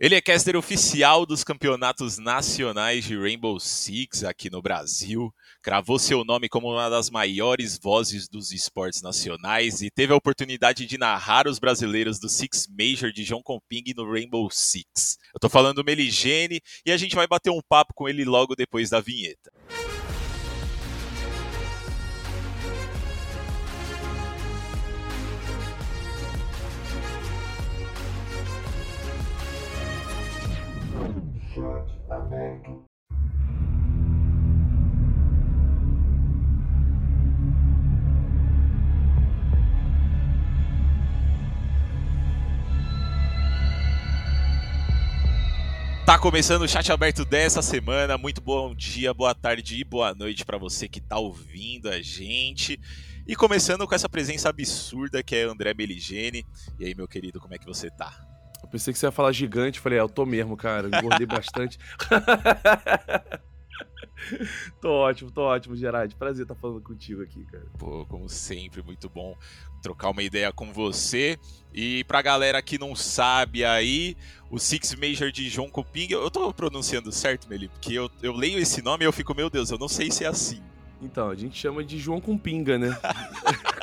[0.00, 5.32] Ele é caster oficial dos campeonatos nacionais de Rainbow Six aqui no Brasil.
[5.62, 10.84] Cravou seu nome como uma das maiores vozes dos esportes nacionais e teve a oportunidade
[10.84, 15.16] de narrar os brasileiros do Six Major de John Comping no Rainbow Six.
[15.32, 18.56] Eu tô falando do Meligene e a gente vai bater um papo com ele logo
[18.56, 19.52] depois da vinheta.
[32.10, 32.84] Aberto.
[46.04, 48.18] Tá começando o chat aberto dessa semana.
[48.18, 52.78] Muito bom dia, boa tarde e boa noite para você que tá ouvindo a gente.
[53.26, 56.44] E começando com essa presença absurda que é André Meligene.
[56.78, 58.33] E aí, meu querido, como é que você tá?
[58.64, 59.78] Eu pensei que você ia falar gigante.
[59.78, 60.88] Falei, é, eu tô mesmo, cara.
[60.88, 61.78] Engordei bastante.
[64.80, 66.16] tô ótimo, tô ótimo, Gerard.
[66.16, 67.66] Prazer estar falando contigo aqui, cara.
[67.78, 69.36] Pô, como sempre, muito bom
[69.82, 71.38] trocar uma ideia com você.
[71.74, 74.16] E pra galera que não sabe aí,
[74.50, 77.68] o Six Major de João Coping, eu tô pronunciando certo, Meli?
[77.68, 80.24] Porque eu, eu leio esse nome e eu fico, meu Deus, eu não sei se
[80.24, 80.62] é assim.
[81.02, 82.96] Então, a gente chama de João com pinga, né?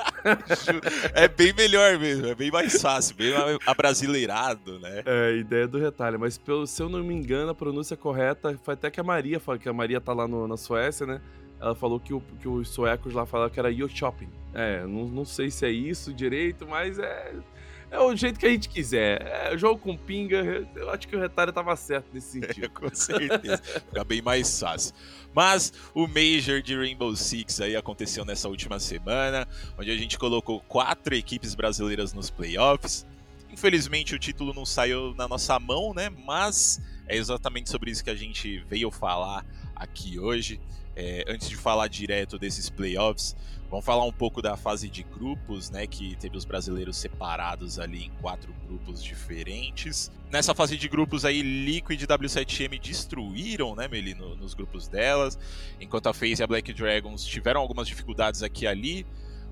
[1.14, 3.33] é bem melhor mesmo, é bem mais fácil, bem
[3.66, 5.03] abrasileirado, né?
[5.05, 6.19] É, ideia do retalho.
[6.19, 9.39] Mas pelo, se eu não me engano, a pronúncia correta foi até que a Maria
[9.39, 11.22] fala, que a Maria tá lá no, na Suécia, né?
[11.59, 14.30] Ela falou que, o, que os suecos lá falavam que era Yo Shopping.
[14.53, 17.33] É, não, não sei se é isso direito, mas é
[17.92, 19.22] é o jeito que a gente quiser.
[19.22, 22.66] É, jogo com pinga, eu acho que o retalho tava certo nesse sentido.
[22.66, 23.61] É, com certeza.
[23.61, 24.95] Fica bem mais fácil.
[25.36, 29.45] Mas o Major de Rainbow Six aí aconteceu nessa última semana,
[29.78, 33.06] onde a gente colocou quatro equipes brasileiras nos playoffs.
[33.52, 36.09] Infelizmente o título não saiu na nossa mão, né?
[36.09, 40.62] Mas é exatamente sobre isso que a gente veio falar aqui hoje.
[40.95, 43.36] É, antes de falar direto desses playoffs,
[43.72, 45.88] vamos falar um pouco da fase de grupos, né?
[45.88, 50.12] Que teve os brasileiros separados ali em quatro grupos diferentes.
[50.29, 55.40] Nessa fase de grupos aí, Liquid e W7M destruíram, né, Meli, no, nos grupos delas,
[55.79, 59.06] enquanto a FaZe e a Black Dragons tiveram algumas dificuldades aqui e ali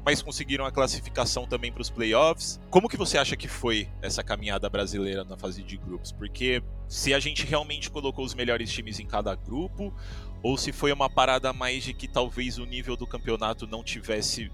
[0.03, 2.59] mas conseguiram a classificação também para os playoffs.
[2.69, 6.11] Como que você acha que foi essa caminhada brasileira na fase de grupos?
[6.11, 9.93] Porque se a gente realmente colocou os melhores times em cada grupo,
[10.41, 14.51] ou se foi uma parada mais de que talvez o nível do campeonato não tivesse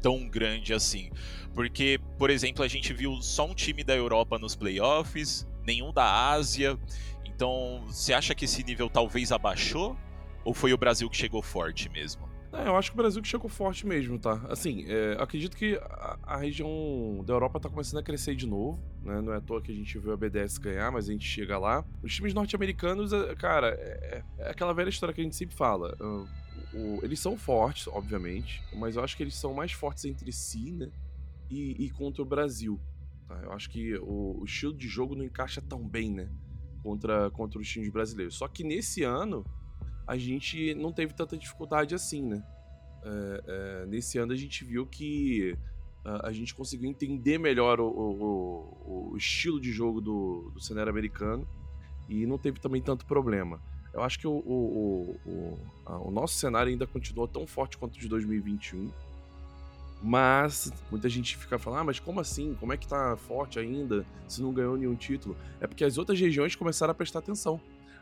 [0.00, 1.10] tão grande assim.
[1.54, 6.30] Porque, por exemplo, a gente viu só um time da Europa nos playoffs, nenhum da
[6.30, 6.78] Ásia.
[7.24, 9.96] Então, você acha que esse nível talvez abaixou?
[10.44, 12.31] Ou foi o Brasil que chegou forte mesmo?
[12.52, 14.44] É, eu acho que o Brasil que chegou forte mesmo, tá?
[14.48, 18.78] Assim, é, acredito que a, a, região da Europa tá começando a crescer de novo,
[19.02, 19.22] né?
[19.22, 21.58] Não é à toa que a gente viu a BDS ganhar, mas a gente chega
[21.58, 21.82] lá.
[22.02, 25.96] Os times norte-americanos, é, cara, é, é, aquela velha história que a gente sempre fala.
[25.98, 26.28] Uh,
[26.74, 30.72] o, eles são fortes, obviamente, mas eu acho que eles são mais fortes entre si,
[30.72, 30.90] né?
[31.50, 32.78] E, e contra o Brasil.
[33.28, 33.40] Tá?
[33.44, 36.28] Eu acho que o, o estilo de jogo não encaixa tão bem, né?
[36.82, 38.34] Contra, contra os times brasileiros.
[38.34, 39.42] Só que nesse ano
[40.06, 42.42] a gente não teve tanta dificuldade assim, né?
[43.04, 45.56] É, é, nesse ano a gente viu que
[46.04, 50.90] a, a gente conseguiu entender melhor o, o, o estilo de jogo do, do, cenário
[50.90, 51.46] americano
[52.08, 53.60] e não teve também tanto problema.
[53.92, 58.08] Eu acho que o, o, o nosso cenário ainda continuou tão forte quanto o de
[58.08, 58.90] 2021,
[60.02, 62.56] mas muita gente fica falando, ah, mas como assim?
[62.58, 65.36] Como é que tá forte ainda se não ganhou nenhum título?
[65.60, 67.60] É porque as outras regiões começaram a prestar atenção.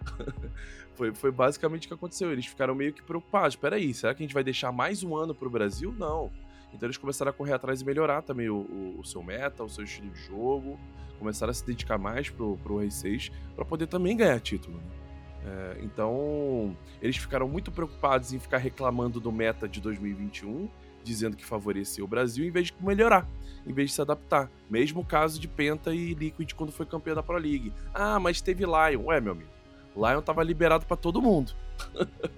[0.95, 2.33] foi, foi basicamente o que aconteceu.
[2.33, 3.57] Eles ficaram meio que preocupados.
[3.57, 5.95] Peraí, será que a gente vai deixar mais um ano pro Brasil?
[5.99, 6.31] Não.
[6.73, 9.69] Então eles começaram a correr atrás e melhorar também o, o, o seu meta, o
[9.69, 10.79] seu estilo de jogo.
[11.19, 14.79] Começaram a se dedicar mais pro, pro Rei 6 para poder também ganhar título.
[14.79, 15.01] Né?
[15.45, 20.69] É, então, eles ficaram muito preocupados em ficar reclamando do meta de 2021,
[21.03, 23.27] dizendo que favorecia o Brasil, em vez de melhorar,
[23.67, 24.51] em vez de se adaptar.
[24.69, 27.73] Mesmo caso de Penta e Liquid quando foi campeão da Pro League.
[27.95, 29.07] Ah, mas teve Lion.
[29.07, 29.51] Ué, meu amigo,
[29.97, 31.53] Lion tava liberado para todo mundo.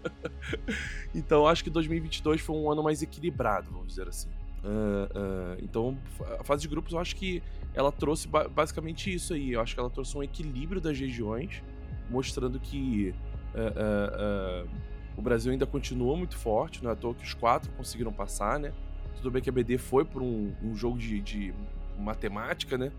[1.14, 4.28] então acho que 2022 foi um ano mais equilibrado, vamos dizer assim.
[4.64, 5.98] Uh, uh, então
[6.38, 7.42] a fase de grupos eu acho que
[7.74, 9.52] ela trouxe ba basicamente isso aí.
[9.52, 11.62] Eu acho que ela trouxe um equilíbrio das regiões,
[12.08, 13.14] mostrando que
[13.54, 14.68] uh,
[15.16, 16.82] o Brasil ainda continua muito forte.
[16.82, 18.72] Não é à toa que os quatro conseguiram passar, né?
[19.16, 21.54] Tudo bem que a BD foi por um, um jogo de, de
[21.98, 22.90] matemática, né?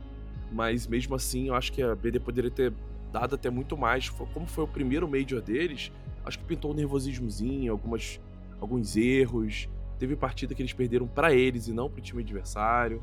[0.51, 2.73] Mas mesmo assim, eu acho que a BD poderia ter
[3.13, 4.09] dado até muito mais.
[4.09, 5.91] Como foi o primeiro Major deles,
[6.25, 8.19] acho que pintou um nervosismozinho, algumas,
[8.59, 9.69] alguns erros.
[9.99, 13.01] Teve partida que eles perderam para eles e não para o time adversário.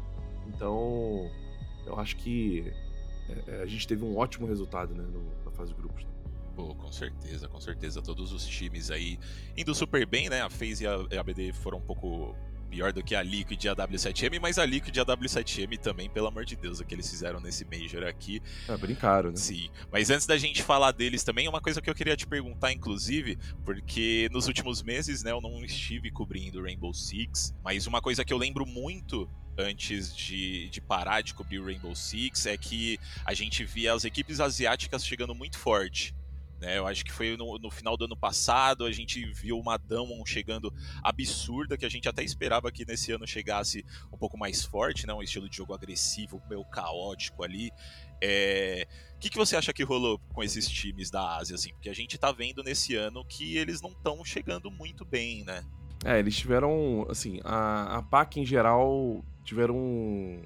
[0.49, 1.31] Então,
[1.87, 2.73] eu acho que
[3.29, 5.07] é, é, a gente teve um ótimo resultado né,
[5.45, 6.05] na fase de grupos.
[6.05, 6.11] Né?
[6.57, 8.03] Pô, com certeza, com certeza.
[8.03, 9.17] Todos os times aí
[9.57, 10.43] indo super bem, né?
[10.43, 12.35] A FaZe e a ABD foram um pouco
[12.71, 16.09] pior do que a Liquid e a W7M, mas a Liquid e a W7M também,
[16.09, 18.41] pelo amor de Deus, o que eles fizeram nesse Major aqui.
[18.69, 19.37] É, brincaram, né?
[19.37, 19.69] Sim.
[19.91, 23.37] Mas antes da gente falar deles também, uma coisa que eu queria te perguntar, inclusive,
[23.65, 28.33] porque nos últimos meses, né, eu não estive cobrindo Rainbow Six, mas uma coisa que
[28.33, 29.29] eu lembro muito
[29.59, 34.41] antes de, de parar de cobrir Rainbow Six é que a gente via as equipes
[34.41, 36.15] asiáticas chegando muito forte.
[36.61, 39.79] Né, eu acho que foi no, no, final do ano passado, a gente viu uma
[39.79, 40.71] Damwon chegando
[41.03, 45.15] absurda, que a gente até esperava que nesse ano chegasse um pouco mais forte, né,
[45.15, 47.71] um estilo de jogo agressivo, meio caótico ali.
[48.23, 48.87] É...
[49.17, 51.55] O que, que você acha que rolou com esses times da Ásia?
[51.55, 51.73] Assim?
[51.73, 55.65] Porque a gente tá vendo nesse ano que eles não estão chegando muito bem, né?
[56.05, 60.43] É, eles tiveram, assim, a, a PAC em geral tiveram um,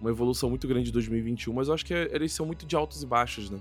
[0.00, 3.02] uma evolução muito grande em 2021, mas eu acho que eles são muito de altos
[3.02, 3.60] e baixos, né?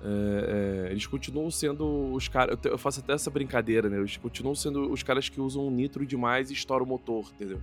[0.00, 2.58] É, é, eles continuam sendo os caras.
[2.64, 3.98] Eu faço até essa brincadeira, né?
[3.98, 7.60] Eles continuam sendo os caras que usam nitro demais e estouram o motor, entendeu?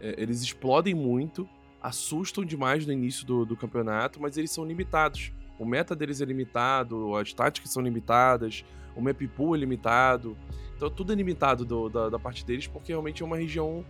[0.00, 1.48] É, eles explodem muito,
[1.82, 5.32] assustam demais no início do, do, campeonato, mas eles são limitados.
[5.58, 8.64] O meta deles é limitado, as táticas são limitadas,
[8.96, 10.36] o map pool é limitado.
[10.76, 13.84] Então tudo é limitado do, da, da, parte deles, porque realmente é uma região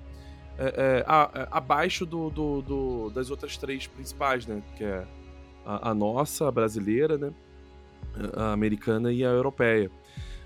[0.59, 4.63] é, é, a, abaixo do, do, das outras três principais, né?
[4.77, 5.07] Que é
[5.65, 7.33] a, a nossa, a brasileira, né?
[8.37, 9.91] A americana e a europeia.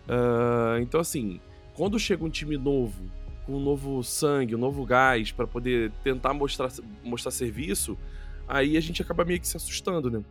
[0.08, 1.40] Uh, então, assim,
[1.74, 3.04] quando chega um time novo,
[3.46, 6.70] com um novo sangue, um novo gás, para poder tentar mostrar,
[7.02, 7.96] mostrar serviço,
[8.46, 10.24] aí a gente acaba meio que se assustando, né?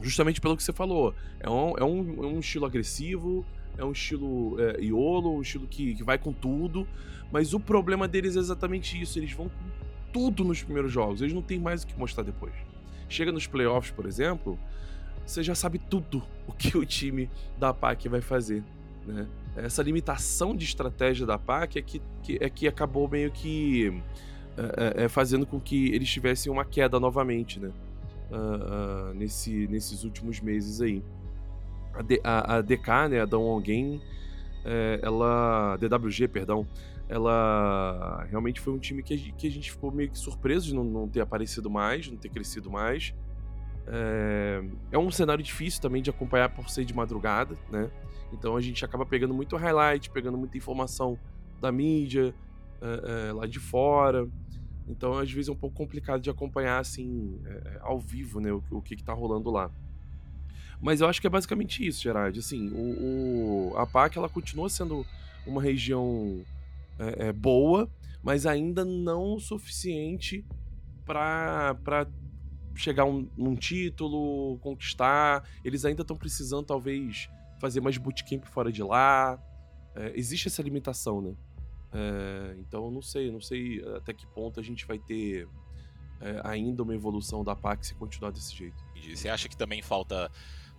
[0.00, 1.14] Justamente pelo que você falou.
[1.40, 3.44] É um, é um, é um estilo agressivo,
[3.76, 6.86] é um estilo é, iolo, um estilo que, que vai com tudo,
[7.32, 9.18] mas o problema deles é exatamente isso.
[9.18, 9.78] Eles vão com
[10.12, 12.54] tudo nos primeiros jogos, eles não têm mais o que mostrar depois.
[13.08, 14.58] Chega nos playoffs, por exemplo,
[15.28, 18.64] você já sabe tudo o que o time da PAC vai fazer.
[19.06, 19.26] Né?
[19.56, 24.02] Essa limitação de estratégia da PAC é que, que é que acabou meio que
[24.56, 27.70] é, é, é, fazendo com que eles tivessem uma queda novamente, né?
[28.30, 31.02] Uh, uh, nesse, nesses últimos meses aí.
[31.94, 34.02] A, D, a, a DK, né, a Dawn Game,
[34.64, 35.76] é, ela.
[35.76, 36.66] DWG, perdão,
[37.08, 40.74] ela realmente foi um time que a, que a gente ficou meio que surpreso de
[40.74, 43.14] não, não ter aparecido mais, não ter crescido mais.
[43.90, 44.62] É,
[44.92, 47.90] é um cenário difícil também de acompanhar por ser de madrugada, né?
[48.32, 51.18] Então a gente acaba pegando muito highlight, pegando muita informação
[51.60, 52.34] da mídia,
[52.82, 54.28] é, é, lá de fora.
[54.86, 58.52] Então às vezes é um pouco complicado de acompanhar assim, é, ao vivo, né?
[58.52, 59.70] O, o que, que tá rolando lá.
[60.80, 62.38] Mas eu acho que é basicamente isso, Gerard.
[62.38, 65.04] Assim, o, o a PAC ela continua sendo
[65.46, 66.44] uma região
[66.98, 67.90] é, é, boa,
[68.22, 70.44] mas ainda não o suficiente
[71.04, 72.06] para
[72.78, 75.44] chegar um, um título, conquistar.
[75.64, 77.28] Eles ainda estão precisando, talvez,
[77.60, 79.38] fazer mais bootcamp fora de lá.
[79.96, 81.34] É, existe essa limitação, né?
[81.92, 85.48] É, então, não sei, não sei até que ponto a gente vai ter
[86.20, 88.76] é, ainda uma evolução da PAC se continuar desse jeito.
[89.12, 90.30] Você acha que também falta,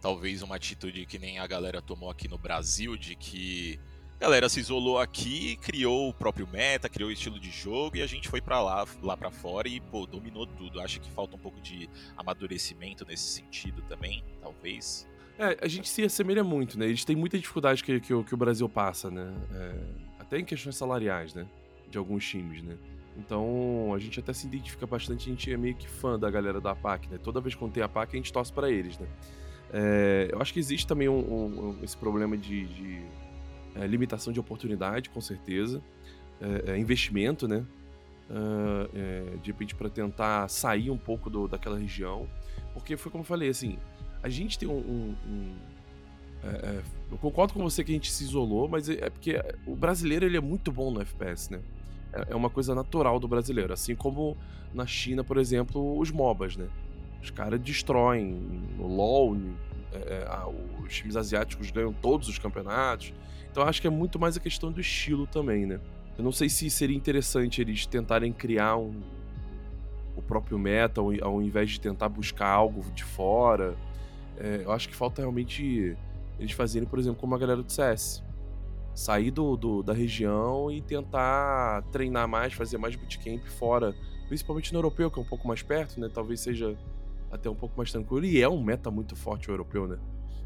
[0.01, 3.77] talvez, uma atitude que nem a galera tomou aqui no Brasil, de que
[4.19, 8.01] a galera se isolou aqui, criou o próprio meta, criou o estilo de jogo e
[8.01, 10.81] a gente foi para lá, lá para fora e pô, dominou tudo.
[10.81, 15.07] Acho que falta um pouco de amadurecimento nesse sentido também, talvez.
[15.37, 16.85] É, a gente se assemelha muito, né?
[16.87, 19.33] Eles têm muita dificuldade que, que, que o Brasil passa, né?
[19.55, 19.75] É,
[20.19, 21.47] até em questões salariais, né?
[21.89, 22.77] De alguns times, né?
[23.17, 26.59] Então a gente até se identifica bastante, a gente é meio que fã da galera
[26.59, 27.17] da PAC, né?
[27.17, 29.07] Toda vez que tem a PAC, a gente torce para eles, né?
[29.71, 33.01] É, eu acho que existe também um, um, esse problema de, de
[33.75, 35.81] é, limitação de oportunidade, com certeza,
[36.41, 37.65] é, é investimento, né?
[38.29, 42.27] Uh, é, de repente para tentar sair um pouco do, daquela região,
[42.73, 43.79] porque foi como eu falei, assim,
[44.21, 45.55] a gente tem um, um, um
[46.43, 49.41] é, é, eu concordo com você que a gente se isolou, mas é, é porque
[49.65, 51.59] o brasileiro ele é muito bom no FPS, né?
[52.13, 54.37] É, uma coisa natural do brasileiro, assim como
[54.73, 56.67] na China, por exemplo, os MOBAs, né?
[57.21, 58.25] Os caras destroem
[58.77, 59.37] no LoL,
[60.85, 63.13] os times asiáticos ganham todos os campeonatos.
[63.59, 65.81] Então acho que é muito mais a questão do estilo também, né?
[66.17, 69.01] Eu não sei se seria interessante eles tentarem criar um,
[70.15, 73.75] o próprio meta ao, ao invés de tentar buscar algo de fora.
[74.37, 75.93] É, eu acho que falta realmente
[76.39, 78.23] eles fazerem, por exemplo, como a galera do CS.
[78.95, 83.93] Sair do, do, da região e tentar treinar mais, fazer mais bootcamp fora.
[84.29, 86.09] Principalmente no europeu, que é um pouco mais perto, né?
[86.13, 86.77] Talvez seja
[87.29, 88.23] até um pouco mais tranquilo.
[88.23, 89.99] E é um meta muito forte o europeu, né?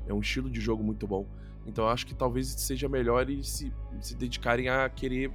[0.07, 1.25] É um estilo de jogo muito bom.
[1.65, 5.31] Então acho que talvez seja melhor eles se, se dedicarem a querer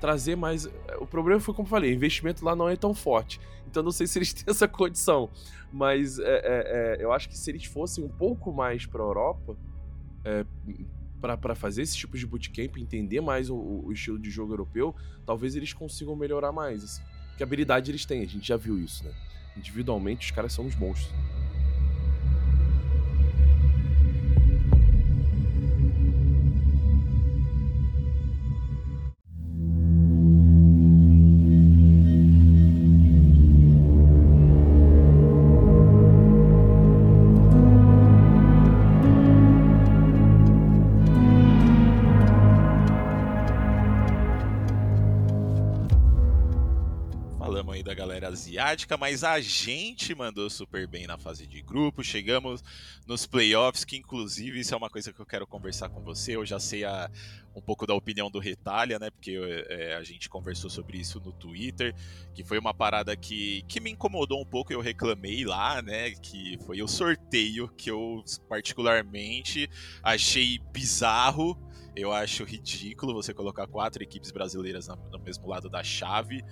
[0.00, 0.68] trazer mais.
[0.98, 3.40] O problema foi, como eu falei, o investimento lá não é tão forte.
[3.66, 5.30] Então não sei se eles têm essa condição.
[5.72, 9.06] Mas é, é, é, eu acho que se eles fossem um pouco mais para a
[9.06, 9.56] Europa,
[10.24, 10.44] é,
[11.20, 15.56] para fazer esse tipo de bootcamp, entender mais o, o, estilo de jogo europeu, talvez
[15.56, 16.84] eles consigam melhorar mais.
[16.84, 17.02] Assim.
[17.36, 19.12] Que habilidade eles têm, a gente já viu isso, né?
[19.56, 21.12] Individualmente, os caras são uns monstros.
[48.98, 52.02] Mas a gente mandou super bem na fase de grupo.
[52.02, 52.62] Chegamos
[53.06, 56.34] nos playoffs, que inclusive isso é uma coisa que eu quero conversar com você.
[56.34, 57.10] Eu já sei a,
[57.54, 59.10] um pouco da opinião do Retalha, né?
[59.10, 59.38] Porque
[59.68, 61.94] é, a gente conversou sobre isso no Twitter,
[62.34, 64.72] que foi uma parada que, que me incomodou um pouco.
[64.72, 66.10] Eu reclamei lá, né?
[66.10, 69.70] Que foi o sorteio que eu particularmente
[70.02, 71.56] achei bizarro.
[71.96, 76.44] Eu acho ridículo você colocar quatro equipes brasileiras no mesmo lado da chave.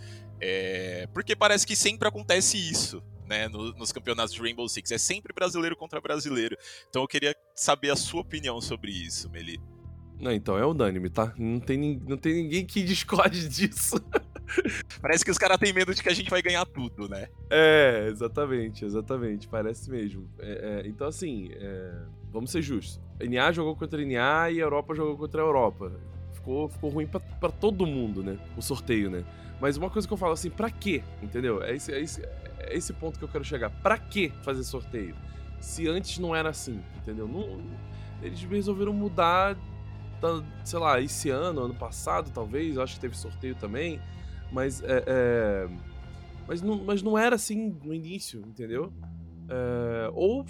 [0.44, 4.90] É, porque parece que sempre acontece isso, né, no, nos campeonatos de Rainbow Six.
[4.90, 6.56] É sempre brasileiro contra brasileiro.
[6.90, 9.60] Então eu queria saber a sua opinião sobre isso, Meli.
[10.18, 11.32] Não, então é unânime, tá?
[11.38, 13.96] Não tem, não tem ninguém que discorde disso.
[15.00, 17.28] Parece que os caras têm medo de que a gente vai ganhar tudo, né?
[17.48, 19.46] É, exatamente, exatamente.
[19.46, 20.28] Parece mesmo.
[20.40, 23.00] É, é, então, assim, é, vamos ser justos.
[23.20, 25.92] NA jogou contra NA e a Europa jogou contra a Europa.
[26.34, 28.38] Ficou, ficou ruim para todo mundo, né?
[28.56, 29.24] O sorteio, né?
[29.62, 31.04] Mas uma coisa que eu falo assim, pra quê?
[31.22, 31.62] Entendeu?
[31.62, 32.20] É esse, é esse,
[32.58, 33.70] é esse ponto que eu quero chegar.
[33.70, 35.14] Pra que fazer sorteio?
[35.60, 37.28] Se antes não era assim, entendeu?
[37.28, 37.62] Não,
[38.20, 39.56] eles resolveram mudar,
[40.64, 42.76] sei lá, esse ano, ano passado, talvez.
[42.76, 44.00] Acho que teve sorteio também.
[44.50, 45.68] Mas é, é
[46.48, 48.92] mas, não, mas não era assim no início, entendeu?
[49.48, 50.44] É, ou,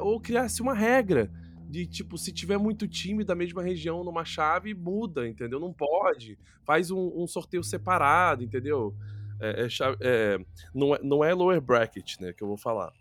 [0.00, 1.28] ou criasse uma regra
[1.74, 5.58] de tipo, se tiver muito time da mesma região numa chave, muda, entendeu?
[5.58, 6.38] Não pode.
[6.64, 8.94] Faz um, um sorteio separado, entendeu?
[9.40, 9.68] É, é,
[10.00, 10.38] é,
[10.72, 12.92] não, é, não é lower bracket, né, que eu vou falar.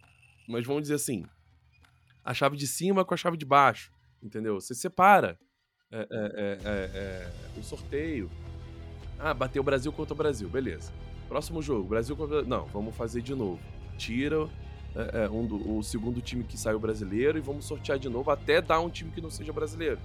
[0.49, 1.23] Mas vamos dizer assim,
[2.25, 3.91] a chave de cima com a chave de baixo,
[4.23, 4.59] entendeu?
[4.59, 5.37] Você separa
[5.91, 8.27] é, é, é, o sorteio.
[9.19, 10.91] Ah, bateu o Brasil contra o Brasil, beleza.
[11.27, 12.41] Próximo jogo, Brasil contra...
[12.41, 13.61] Não, vamos fazer de novo.
[13.99, 14.49] Tira
[14.95, 18.29] é, é, um do, o segundo time que saiu brasileiro e vamos sortear de novo
[18.29, 19.99] até dar um time que não seja brasileiro.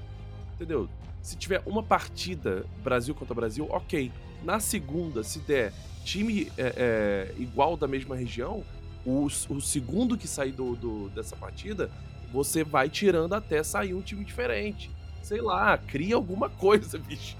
[0.54, 0.88] Entendeu?
[1.22, 4.10] Se tiver uma partida Brasil contra Brasil, ok.
[4.42, 5.72] Na segunda, se der
[6.04, 8.64] time é, é, igual da mesma região,
[9.04, 11.90] o, o segundo que sair do, do, dessa partida,
[12.32, 14.90] você vai tirando até sair um time diferente.
[15.22, 17.36] Sei lá, cria alguma coisa, bicho.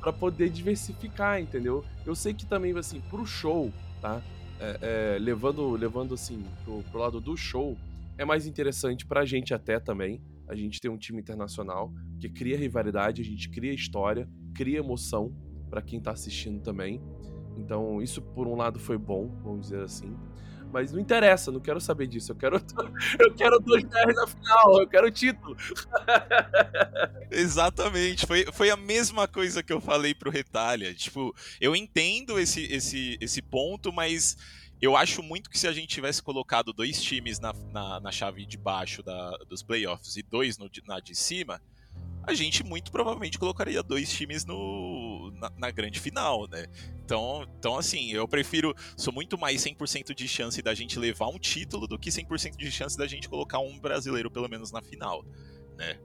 [0.00, 1.84] para poder diversificar, entendeu?
[2.06, 4.22] Eu sei que também, assim, pro show, tá?
[4.60, 7.76] É, é, levando, levando assim pro, pro lado do show,
[8.18, 10.22] é mais interessante pra gente até também.
[10.46, 15.34] A gente tem um time internacional que cria rivalidade, a gente cria história, cria emoção
[15.70, 17.00] para quem tá assistindo também.
[17.56, 20.14] Então, isso por um lado foi bom, vamos dizer assim.
[20.72, 22.32] Mas não interessa, não quero saber disso.
[22.32, 22.56] Eu quero,
[23.18, 25.56] eu quero dois BR na final, eu quero o título.
[27.30, 30.94] Exatamente, foi, foi a mesma coisa que eu falei pro Retalha.
[30.94, 34.36] Tipo, eu entendo esse, esse, esse ponto, mas
[34.80, 38.46] eu acho muito que se a gente tivesse colocado dois times na, na, na chave
[38.46, 41.60] de baixo da, dos playoffs e dois no, na de cima,
[42.22, 46.66] a gente muito provavelmente colocaria dois times no, na, na, grande final, né?
[47.04, 48.74] Então, então, assim, eu prefiro.
[48.96, 52.70] Sou muito mais 100% de chance da gente levar um título do que 100% de
[52.70, 55.24] chance da gente colocar um brasileiro, pelo menos, na final,
[55.76, 55.98] né?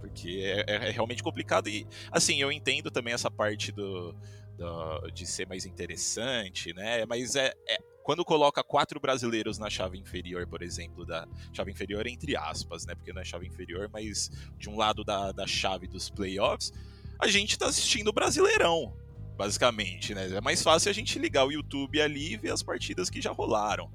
[0.00, 1.68] Porque é, é, é realmente complicado.
[1.68, 4.14] E, assim, eu entendo também essa parte do,
[4.56, 7.04] do de ser mais interessante, né?
[7.04, 12.06] Mas é, é quando coloca quatro brasileiros na chave inferior, por exemplo, da chave inferior
[12.06, 12.94] entre aspas, né?
[12.94, 16.72] Porque não é chave inferior, mas de um lado da, da chave dos playoffs,
[17.18, 18.96] a gente tá assistindo o Brasileirão,
[19.36, 20.26] basicamente, né?
[20.34, 23.30] É mais fácil a gente ligar o YouTube ali e ver as partidas que já
[23.30, 23.90] rolaram.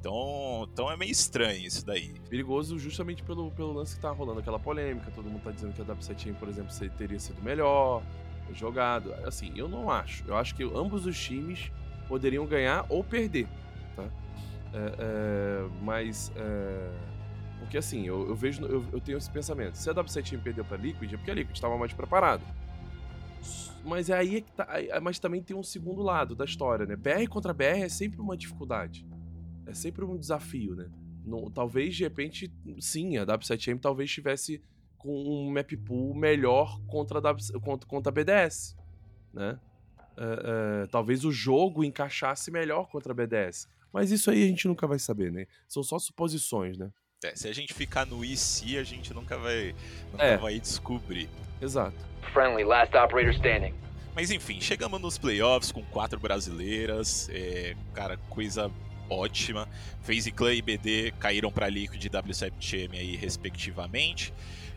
[0.00, 2.14] Então, então é meio estranho isso daí.
[2.30, 5.10] Perigoso justamente pelo, pelo lance que tá rolando aquela polêmica.
[5.10, 8.02] Todo mundo tá dizendo que a W7 por exemplo, teria sido melhor
[8.54, 9.12] jogado.
[9.26, 10.24] Assim, eu não acho.
[10.26, 11.70] Eu acho que ambos os times
[12.08, 13.46] poderiam ganhar ou perder,
[13.94, 14.08] tá?
[14.72, 16.90] É, é, mas, é,
[17.60, 20.64] porque assim, eu, eu vejo, eu, eu, tenho esse pensamento, se a W7 Team perdeu
[20.64, 22.42] pra Liquid, é porque a Liquid estava mais preparado.
[23.84, 24.66] Mas é aí que tá,
[25.02, 26.96] mas também tem um segundo lado da história, né?
[26.96, 29.06] BR contra BR é sempre uma dificuldade,
[29.66, 30.90] é sempre um desafio, né?
[31.54, 34.62] Talvez, de repente, sim, a W7M talvez estivesse
[34.96, 38.76] com um map pool melhor contra a, w, contra, contra a BDS,
[39.32, 39.58] né?
[40.20, 43.68] É, talvez o jogo encaixasse melhor contra a BDS.
[43.92, 45.46] Mas isso aí a gente nunca vai saber, né?
[45.66, 46.90] São só suposições, né?
[47.24, 49.74] É, se a gente ficar no IC, a gente nunca vai,
[50.12, 50.36] nunca É.
[50.36, 51.28] vai descobrir.
[51.60, 51.96] Exato.
[52.32, 53.74] Friendly, last operator standing.
[54.14, 57.28] Mas enfim, chegamos nos playoffs com quatro brasileiras.
[57.32, 58.70] é, cara, coisa
[59.08, 59.68] ótima.
[60.02, 64.32] FaZe Clan e BD caíram para Liquid e W7M aí, respectivamente.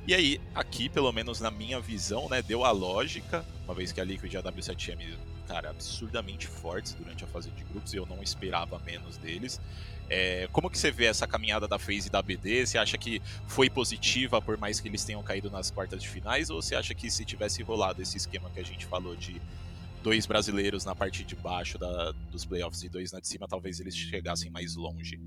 [0.08, 4.02] E aí, aqui, pelo menos na minha visão, né, deu a lógica, uma vez que
[4.02, 5.16] a Liquid e a W7M,
[5.48, 9.62] cara, absurdamente fortes durante a fase de grupos, e eu não esperava menos deles.
[10.10, 12.66] É, como que você vê essa caminhada da FaZe e da BD?
[12.66, 16.50] Você acha que foi positiva, por mais que eles tenham caído nas quartas de finais?
[16.50, 19.42] Ou você acha que se tivesse rolado esse esquema que a gente falou de
[20.02, 23.80] dois brasileiros na parte de baixo da- dos playoffs e dois na de cima, talvez
[23.80, 25.20] eles chegassem mais longe?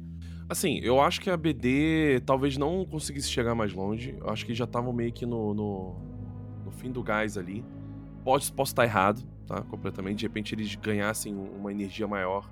[0.49, 4.15] Assim, eu acho que a BD talvez não conseguisse chegar mais longe.
[4.21, 5.97] Eu acho que já estavam meio que no, no,
[6.65, 7.65] no fim do gás ali.
[8.23, 9.63] Pode, posso estar errado, tá?
[9.63, 10.19] Completamente.
[10.19, 12.51] De repente eles ganhassem uma energia maior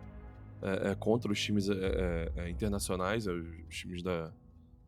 [0.62, 4.32] é, é, contra os times é, é, é, internacionais, é, os times da,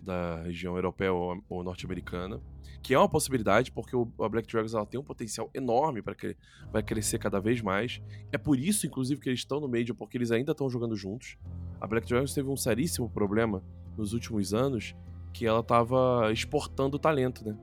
[0.01, 2.41] da região europeia ou, ou norte-americana.
[2.85, 6.15] Que é uma possibilidade, porque o, a Black Dragons ela tem um potencial enorme para
[6.15, 6.37] que
[6.71, 8.03] vai crescer cada vez mais.
[8.31, 11.39] É por isso, inclusive, que eles estão no Major, porque eles ainda estão jogando juntos.
[11.81, 13.65] A Black Dragons teve um seríssimo problema
[13.97, 14.95] nos últimos anos,
[15.33, 17.57] que ela estava exportando talento, né?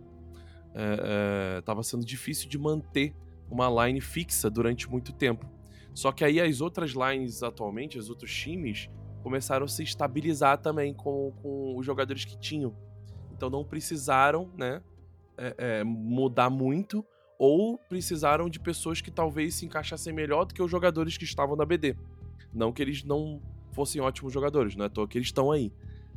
[0.73, 3.13] É, é, tava sendo difícil de manter
[3.47, 5.45] uma line fixa durante muito tempo.
[5.93, 8.89] Só que aí as outras lines atualmente, os outros times,
[9.21, 12.75] começaram a se estabilizar também com, com os jogadores que tinham.
[13.31, 14.81] Então não precisaram, né,
[15.41, 17.03] é, é, mudar muito
[17.39, 21.55] ou precisaram de pessoas que talvez se encaixassem melhor do que os jogadores que estavam
[21.55, 21.95] na BD.
[22.53, 25.73] Não que eles não fossem ótimos jogadores, não é à toa que eles estão aí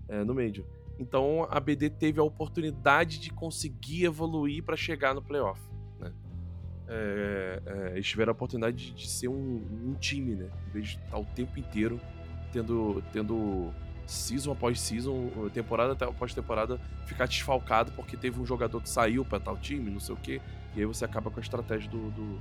[0.09, 0.67] é, no Major.
[0.99, 5.61] Então a BD teve a oportunidade de conseguir evoluir para chegar no playoff.
[5.99, 6.13] Né?
[6.87, 10.51] É, é, eles tiveram a oportunidade de, de ser um, um time, né?
[10.69, 11.99] Em vez de estar o tempo inteiro
[12.53, 13.73] tendo, tendo
[14.07, 19.41] season após season, temporada após temporada, ficar desfalcado porque teve um jogador que saiu para
[19.41, 20.41] tal time, não sei o quê,
[20.75, 22.39] e aí você acaba com a estratégia do, do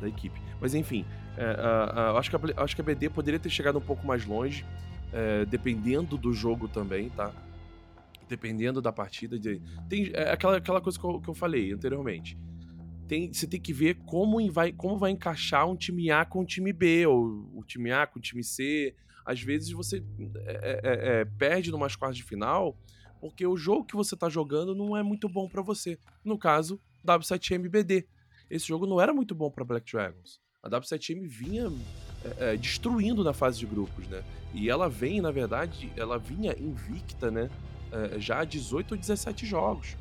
[0.00, 0.40] da equipe.
[0.60, 1.04] Mas enfim,
[1.36, 4.06] é, a, a, acho, que a, acho que a BD poderia ter chegado um pouco
[4.06, 4.64] mais longe,
[5.12, 7.32] é, dependendo do jogo também, tá?
[8.28, 9.38] Dependendo da partida.
[9.38, 12.38] De, tem, é aquela, aquela coisa que eu, que eu falei anteriormente.
[13.06, 16.46] Tem, você tem que ver como vai, como vai encaixar um time A com o
[16.46, 18.94] time B, ou o time A com o time C.
[19.30, 20.02] Às vezes você
[20.44, 22.76] é, é, é, perde numas quartas de final
[23.20, 25.96] porque o jogo que você tá jogando não é muito bom para você.
[26.24, 28.06] No caso, W7MBD.
[28.50, 30.40] Esse jogo não era muito bom para Black Dragons.
[30.60, 31.70] A W7M vinha
[32.24, 34.24] é, é, destruindo na fase de grupos, né?
[34.52, 37.48] E ela vem, na verdade, ela vinha invicta, né?
[37.92, 39.96] É, já há 18 ou 17 jogos.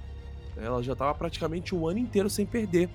[0.57, 2.89] Ela já tava praticamente um ano inteiro sem perder.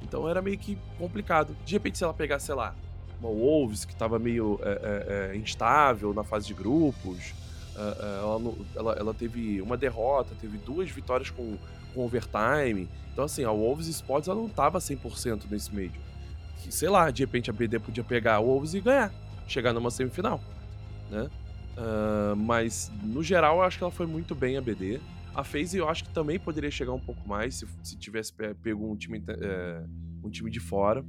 [0.00, 1.56] Então era meio que complicado.
[1.64, 2.76] De repente, se ela pegasse, sei lá,
[3.22, 7.32] uma Wolves que tava meio é, instável na fase de grupos,
[7.74, 11.56] ela, ela, ela, teve uma derrota, teve duas vitórias com,
[11.94, 12.88] com overtime.
[13.12, 15.92] Então, assim, a Wolves Sports ela não tava 100% nesse meio.
[16.70, 19.12] Sei lá, de repente a BD podia pegar a Wolves e ganhar,
[19.46, 20.40] chegar numa semifinal,
[21.10, 21.30] né?
[21.76, 25.00] Uh, mas, no geral, eu acho que ela foi muito bem a BD.
[25.34, 28.32] A FaZe eu acho que também poderia chegar um pouco mais se, se tivesse
[28.62, 29.82] pego um time, é,
[30.22, 31.02] um time de fora.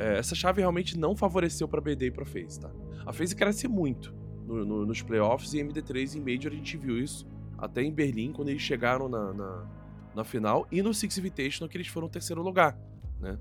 [0.00, 2.70] É, essa chave realmente não favoreceu pra BD e pra FaZe, tá?
[3.04, 4.14] A FaZe cresce muito
[4.46, 7.26] no, no, nos playoffs e MD3 em Major a gente viu isso.
[7.58, 9.70] Até em Berlim, quando eles chegaram na, na,
[10.14, 10.66] na final.
[10.72, 12.78] E no Six Invitational, que eles foram terceiro lugar,
[13.20, 13.38] né?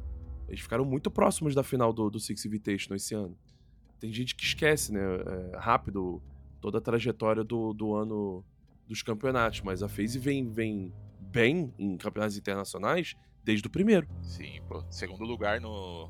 [0.49, 3.37] Eles ficaram muito próximos da final do, do Six Invitational esse ano.
[3.97, 4.99] Tem gente que esquece, né?
[4.99, 6.21] É, rápido
[6.59, 8.43] toda a trajetória do, do ano
[8.85, 10.91] dos campeonatos, mas a FaZe vem, vem
[11.21, 14.09] bem em campeonatos internacionais desde o primeiro.
[14.21, 14.83] Sim, pô.
[14.89, 16.09] Segundo lugar no,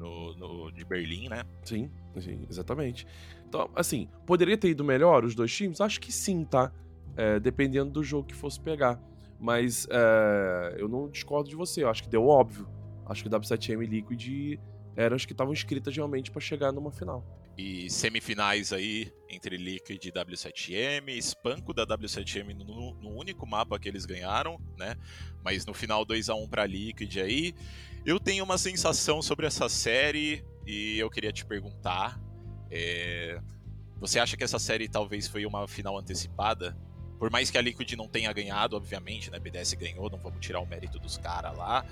[0.00, 1.44] no, no, de Berlim, né?
[1.62, 3.06] Sim, sim, exatamente.
[3.46, 5.80] Então, assim, poderia ter ido melhor os dois times?
[5.80, 6.72] Acho que sim, tá?
[7.16, 8.98] É, dependendo do jogo que fosse pegar.
[9.38, 12.66] Mas é, eu não discordo de você, eu acho que deu óbvio.
[13.06, 14.58] Acho que o W7M e Liquid
[14.96, 17.24] eram as que estavam inscritas realmente para chegar numa final.
[17.56, 23.88] E semifinais aí entre Liquid e W7M, espanco da W7M no, no, único mapa que
[23.88, 24.96] eles ganharam, né?
[25.44, 27.54] Mas no final 2 a 1 para Liquid aí.
[28.04, 32.18] Eu tenho uma sensação sobre essa série e eu queria te perguntar:
[32.70, 33.40] é...
[33.98, 36.76] você acha que essa série talvez foi uma final antecipada
[37.20, 39.38] Por mais que a Liquid não tenha ganhado, obviamente, né?
[39.38, 41.84] BDS ganhou, não vamos tirar o mérito dos caras lá.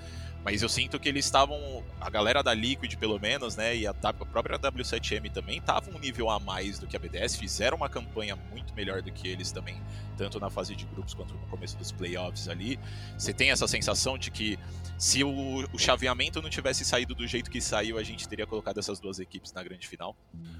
[0.42, 1.84] Mas eu sinto que eles estavam.
[2.00, 3.76] A galera da Liquid, pelo menos, né?
[3.76, 7.36] E a, a própria W7M também estavam um nível a mais do que a BDS.
[7.36, 9.78] Fizeram uma campanha muito melhor do que eles também,
[10.16, 12.80] tanto na fase de grupos quanto no começo dos playoffs ali.
[13.18, 14.58] Você tem essa sensação de que
[14.96, 18.78] se o, o chaveamento não tivesse saído do jeito que saiu, a gente teria colocado
[18.78, 20.16] essas duas equipes na grande final?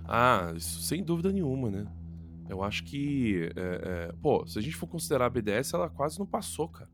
[0.07, 1.87] Ah, isso sem dúvida nenhuma, né?
[2.49, 3.51] Eu acho que.
[3.57, 6.91] É, é, pô, se a gente for considerar a BDS, ela quase não passou, cara.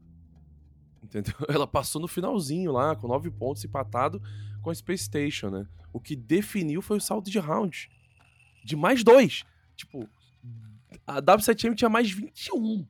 [1.02, 1.34] Entendeu?
[1.48, 4.22] Ela passou no finalzinho lá, com nove pontos empatado
[4.62, 5.68] com a Space Station, né?
[5.92, 7.90] O que definiu foi o saldo de round.
[8.64, 9.44] De mais dois.
[9.76, 10.08] Tipo,
[11.06, 12.86] a W7M tinha mais 21,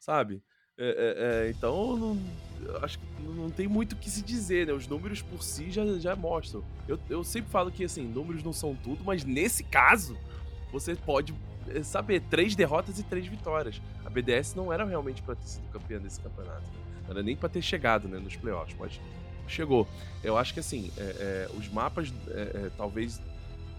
[0.00, 0.42] sabe?
[0.78, 2.18] É, é, é, então, não,
[2.82, 4.72] acho que não tem muito o que se dizer, né?
[4.72, 6.64] Os números por si já, já mostram.
[6.86, 10.16] Eu, eu sempre falo que, assim, números não são tudo, mas nesse caso,
[10.70, 11.34] você pode
[11.82, 13.80] saber três derrotas e três vitórias.
[14.04, 16.62] A BDS não era realmente para ter sido campeã desse campeonato.
[16.62, 17.02] Né?
[17.04, 19.00] Não era nem para ter chegado né, nos playoffs, mas
[19.46, 19.88] chegou.
[20.22, 23.20] Eu acho que assim, é, é, os mapas é, é talvez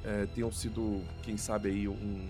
[0.04, 2.30] é, tenham sido, quem sabe aí, um, um,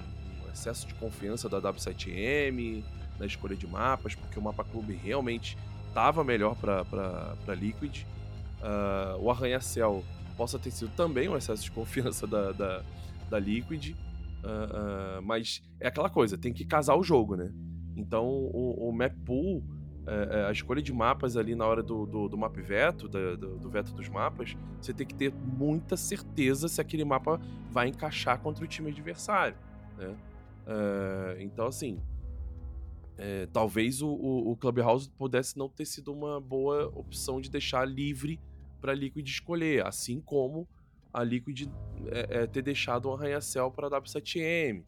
[0.51, 2.83] excesso de confiança da W7M
[3.17, 8.03] na escolha de mapas, porque o mapa clube realmente estava melhor para Liquid.
[8.61, 10.03] Uh, o Arranha-Céu
[10.35, 12.81] possa ter sido também um excesso de confiança da, da,
[13.29, 13.95] da Liquid.
[14.43, 17.51] Uh, uh, mas é aquela coisa, tem que casar o jogo, né?
[17.95, 19.63] Então o, o map pool
[20.07, 23.37] é, é, a escolha de mapas ali na hora do, do, do map veto, do,
[23.59, 28.39] do, veto dos mapas, você tem que ter muita certeza se aquele mapa vai encaixar
[28.39, 29.55] contra o time adversário.
[29.97, 30.15] Né?
[31.39, 31.99] Então, assim,
[33.19, 37.85] é, talvez o, o, o, Clubhouse pudesse não ter sido uma boa opção de deixar
[37.85, 38.39] livre
[38.79, 40.67] para Liquid escolher, assim como
[41.13, 41.69] a Liquid
[42.07, 44.83] é, é, ter deixado um arranha-céu para a W7M.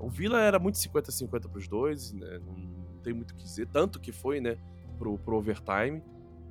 [0.00, 2.40] o Vila era muito 50-50 para os dois, né?
[2.44, 2.54] não,
[3.02, 4.58] tem muito o que dizer, tanto que foi, né,
[4.98, 6.02] pro, pro overtime.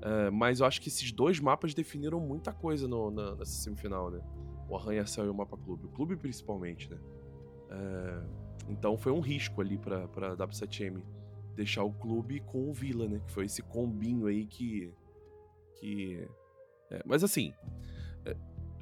[0.06, 4.12] Uh, mas eu acho que esses dois mapas definiram muita coisa no, na, nessa semifinal,
[4.12, 4.22] né?
[4.70, 5.86] O Arranha-Céu e o Mapa Clube.
[5.86, 6.98] O clube principalmente, né?
[7.72, 11.02] Uh, então foi um risco ali pra, pra W7M
[11.56, 13.20] deixar o clube com o Vila, né?
[13.26, 14.94] Que foi esse combinho aí que.
[15.80, 16.28] que
[16.92, 17.54] é, mas assim.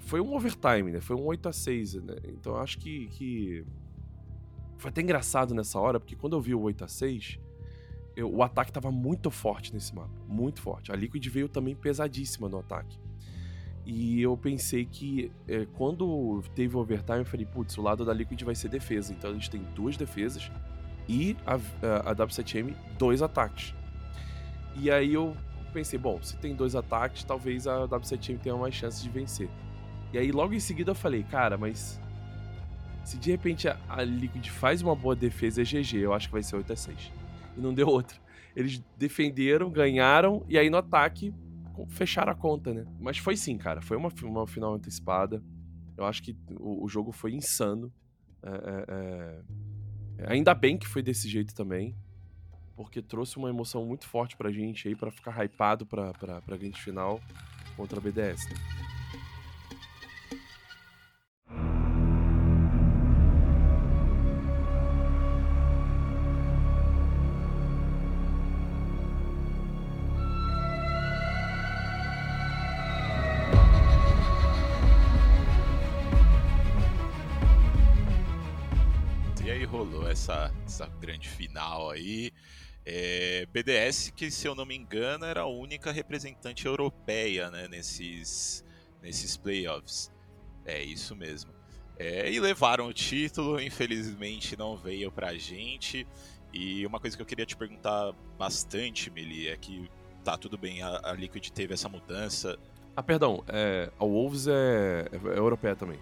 [0.06, 1.02] Foi um overtime, né?
[1.02, 2.16] Foi um 8 a 6 né?
[2.26, 3.66] Então acho que, que.
[4.78, 7.40] Foi até engraçado nessa hora, porque quando eu vi o 8 a 6
[8.16, 10.92] eu, o ataque estava muito forte nesse mapa, muito forte.
[10.92, 13.00] A Liquid veio também pesadíssima no ataque.
[13.86, 18.14] E eu pensei que é, quando teve o overtime, eu falei, putz, o lado da
[18.14, 19.12] Liquid vai ser defesa.
[19.12, 20.52] Então a gente tem duas defesas
[21.08, 23.74] e a, a, a W7M dois ataques.
[24.76, 25.36] E aí eu
[25.74, 29.50] pensei, bom, se tem dois ataques, talvez a W7M tenha mais chances de vencer.
[30.14, 32.00] E aí logo em seguida eu falei, cara, mas
[33.04, 36.34] se de repente a, a Liquid faz uma boa defesa, é GG, eu acho que
[36.34, 37.12] vai ser 8 a 6
[37.58, 38.18] e não deu outra.
[38.56, 41.34] Eles defenderam, ganharam e aí no ataque
[41.90, 42.86] fecharam a conta, né?
[43.00, 43.82] Mas foi sim, cara.
[43.82, 45.44] Foi uma, uma final antecipada.
[45.98, 47.92] Eu acho que o, o jogo foi insano.
[48.44, 49.44] É, é,
[50.20, 50.32] é...
[50.32, 51.96] Ainda bem que foi desse jeito também.
[52.76, 56.58] Porque trouxe uma emoção muito forte pra gente aí, para ficar hypado pra, pra, pra
[56.58, 57.20] grande final
[57.76, 58.48] contra a BDS.
[58.50, 58.83] Né?
[80.74, 82.32] Essa, grande final aí.
[82.86, 88.66] É, BDS, que se eu não me engano, era a única representante europeia né, nesses,
[89.02, 90.12] nesses playoffs.
[90.66, 91.52] É isso mesmo.
[91.98, 96.08] É, e levaram o título, infelizmente não veio pra gente.
[96.52, 99.90] E uma coisa que eu queria te perguntar bastante, Meli, é que
[100.24, 102.58] tá tudo bem, a, a Liquid teve essa mudança.
[102.96, 106.00] Ah, perdão, é, a Wolves é, é, é europeia também.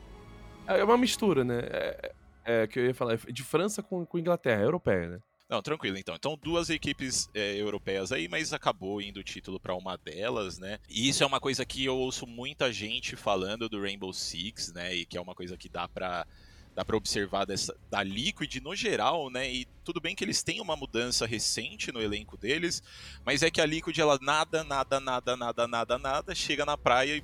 [0.67, 1.59] É uma mistura, né?
[1.63, 2.13] É,
[2.45, 5.19] é, que eu ia falar, de França com, com Inglaterra, europeia, né?
[5.51, 6.15] Não, tranquilo então.
[6.15, 10.79] Então, duas equipes é, europeias aí, mas acabou indo o título para uma delas, né?
[10.89, 14.95] E isso é uma coisa que eu ouço muita gente falando do Rainbow Six, né?
[14.95, 16.25] E que é uma coisa que dá para
[16.73, 19.51] dá para observar dessa, da Liquid no geral, né?
[19.51, 22.81] E tudo bem que eles têm uma mudança recente no elenco deles,
[23.25, 27.17] mas é que a Liquid ela nada, nada, nada, nada, nada, nada, chega na praia
[27.17, 27.23] e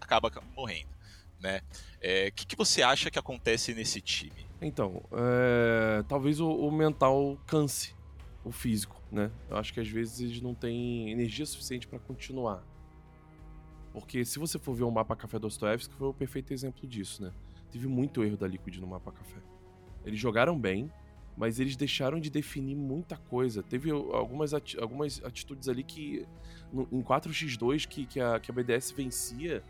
[0.00, 0.88] acaba morrendo,
[1.38, 1.60] né?
[2.04, 4.46] O é, que, que você acha que acontece nesse time?
[4.60, 7.94] Então, é, talvez o, o, mental canse
[8.44, 9.30] o físico, né?
[9.48, 12.62] Eu acho que às vezes eles não têm energia suficiente para continuar.
[13.90, 17.32] Porque se você for ver o mapa Café Dostoevsky, foi o perfeito exemplo disso, né?
[17.72, 19.40] Teve muito erro da Liquid no mapa Café.
[20.04, 20.92] Eles jogaram bem,
[21.34, 23.62] mas eles deixaram de definir muita coisa.
[23.62, 26.28] Teve algumas, ati algumas atitudes ali que,
[26.70, 29.64] no, em 4x2, que, que, a, que a BDS vencia.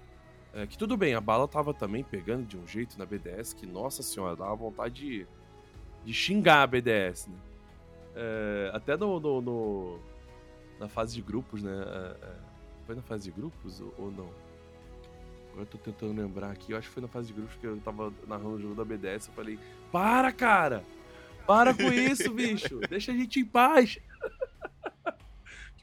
[0.55, 3.67] É, que tudo bem, a bala tava também pegando de um jeito na BDS que,
[3.67, 5.27] nossa senhora, dava vontade de,
[6.05, 7.37] de xingar a BDS, né?
[8.14, 9.99] É, até no, no, no,
[10.79, 11.73] na fase de grupos, né?
[11.73, 12.37] É, é,
[12.87, 14.29] foi na fase de grupos ou, ou não?
[15.51, 16.71] Agora eu tô tentando lembrar aqui.
[16.71, 18.85] Eu acho que foi na fase de grupos que eu tava narrando o jogo da
[18.85, 19.27] BDS.
[19.27, 19.59] Eu falei:
[19.90, 20.85] Para, cara!
[21.47, 22.79] Para com isso, bicho!
[22.88, 23.99] Deixa a gente em paz!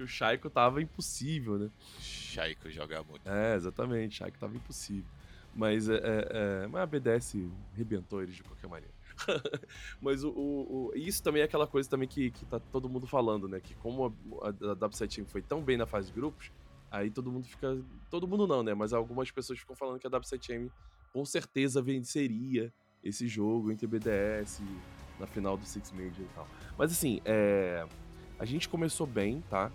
[0.02, 1.70] Que o Shaiko tava impossível, né?
[2.00, 3.28] Shaiko joga muito.
[3.30, 4.16] É, exatamente.
[4.16, 5.10] Shaiko tava impossível.
[5.54, 6.28] Mas, é, é,
[6.64, 7.36] é, mas a BDS
[7.76, 8.94] rebentou eles de qualquer maneira.
[10.02, 13.06] mas o, o, o, isso também é aquela coisa também que, que tá todo mundo
[13.06, 13.60] falando, né?
[13.60, 16.52] Que como a, a, a W7 Team foi tão bem na fase de grupos,
[16.90, 17.78] aí todo mundo fica.
[18.10, 18.74] Todo mundo não, né?
[18.74, 20.72] Mas algumas pessoas ficam falando que a W7M
[21.14, 24.62] com certeza venceria esse jogo entre BDS
[25.20, 26.48] na final do Six Major e tal.
[26.78, 27.86] Mas assim, é,
[28.40, 29.70] a gente começou bem, tá?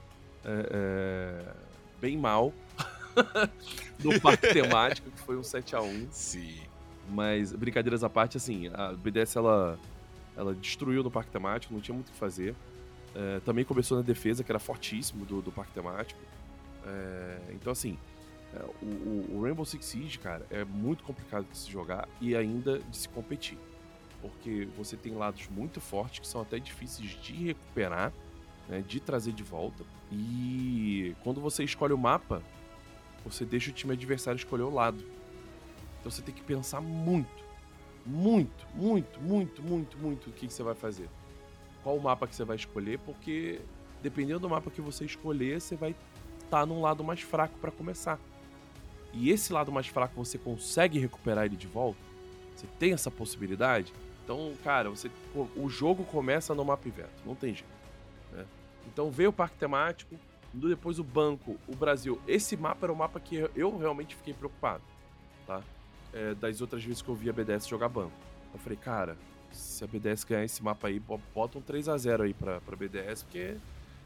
[0.48, 1.52] É, é,
[2.00, 2.52] bem mal
[3.98, 6.54] no parque temático, que foi um 7 a 1 Sim.
[7.10, 9.78] Mas, brincadeiras à parte, assim, a BDS ela,
[10.36, 12.54] ela destruiu no parque temático, não tinha muito o que fazer.
[13.14, 16.20] É, também começou na defesa, que era fortíssimo do, do parque temático.
[16.86, 17.98] É, então, assim,
[18.54, 22.78] é, o, o, Rainbow Six Siege, cara, é muito complicado de se jogar e ainda
[22.78, 23.58] de se competir
[24.20, 28.12] porque você tem lados muito fortes que são até difíceis de recuperar,
[28.68, 29.84] né, de trazer de volta.
[30.10, 32.42] E quando você escolhe o mapa,
[33.24, 35.04] você deixa o time adversário escolher o lado.
[36.00, 37.44] Então você tem que pensar muito,
[38.04, 41.08] muito, muito, muito, muito, muito o que, você vai fazer.
[41.82, 43.60] Qual o mapa que você vai escolher, porque
[44.02, 45.90] dependendo do mapa que você escolher, você vai
[46.38, 48.18] estar tá num lado mais fraco para começar.
[49.12, 51.98] E esse lado mais fraco você consegue recuperar ele de volta?
[52.54, 53.92] Você tem essa possibilidade?
[54.22, 55.10] Então, cara, você,
[55.56, 57.76] o jogo começa no mapa inverno, não tem jeito.
[58.86, 60.16] Então veio o parque temático,
[60.52, 62.20] depois o banco, o Brasil.
[62.26, 64.82] Esse mapa era o mapa que eu realmente fiquei preocupado,
[65.46, 65.62] tá?
[66.12, 68.12] É, das outras vezes que eu vi a BDS jogar banco.
[68.52, 69.16] Eu falei, cara,
[69.52, 70.98] se a BDS ganhar esse mapa aí,
[71.34, 73.56] bota um 3 a 0 aí pra, pra BDS, porque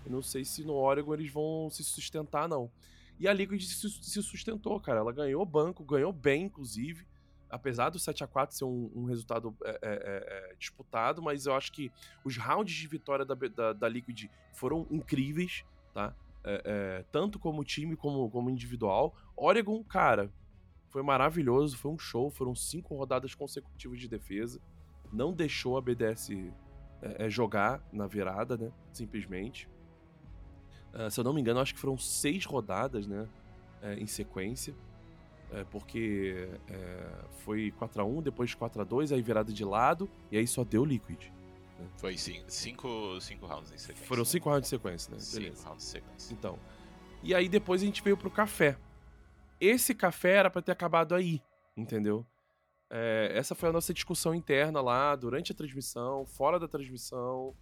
[0.04, 2.70] eu não sei se no Oregon eles vão se sustentar, não.
[3.18, 5.00] E a Liquid se, se sustentou, cara.
[5.00, 7.06] Ela ganhou banco, ganhou bem, inclusive
[7.50, 11.46] apesar do 7 a 4 ser um, um resultado é, é, é, é, disputado, mas
[11.46, 11.90] eu acho que
[12.24, 16.14] os rounds de vitória da, da, da Liquid foram incríveis, tá?
[16.42, 19.14] É, é, tanto como time como, como individual.
[19.36, 20.32] Oregon, cara,
[20.88, 24.60] foi maravilhoso, foi um show, foram cinco rodadas consecutivas de defesa.
[25.12, 26.30] Não deixou a BDS
[27.28, 28.70] jogar na virada, né?
[28.92, 29.68] Simplesmente.
[30.94, 33.28] Uh, se eu não me engano, acho que foram seis rodadas, né?
[33.98, 34.74] em sequência.
[35.52, 40.84] É, porque é, foi 4x1, depois 4x2, aí virada de lado, e aí só deu
[40.84, 41.24] Liquid.
[41.78, 41.88] Né?
[41.96, 44.06] Foi sim, cinco, cinco rounds em sequência.
[44.06, 45.18] Foram cinco rounds em sequência, né?
[45.32, 45.56] Beleza.
[45.56, 46.32] Cinco rounds em sequência.
[46.32, 46.58] Então.
[47.22, 48.76] E aí depois a gente veio pro café.
[49.60, 51.42] Esse café era para ter acabado aí,
[51.76, 52.24] entendeu?
[52.88, 57.54] É, essa foi a nossa discussão interna lá, durante a transmissão, fora da transmissão.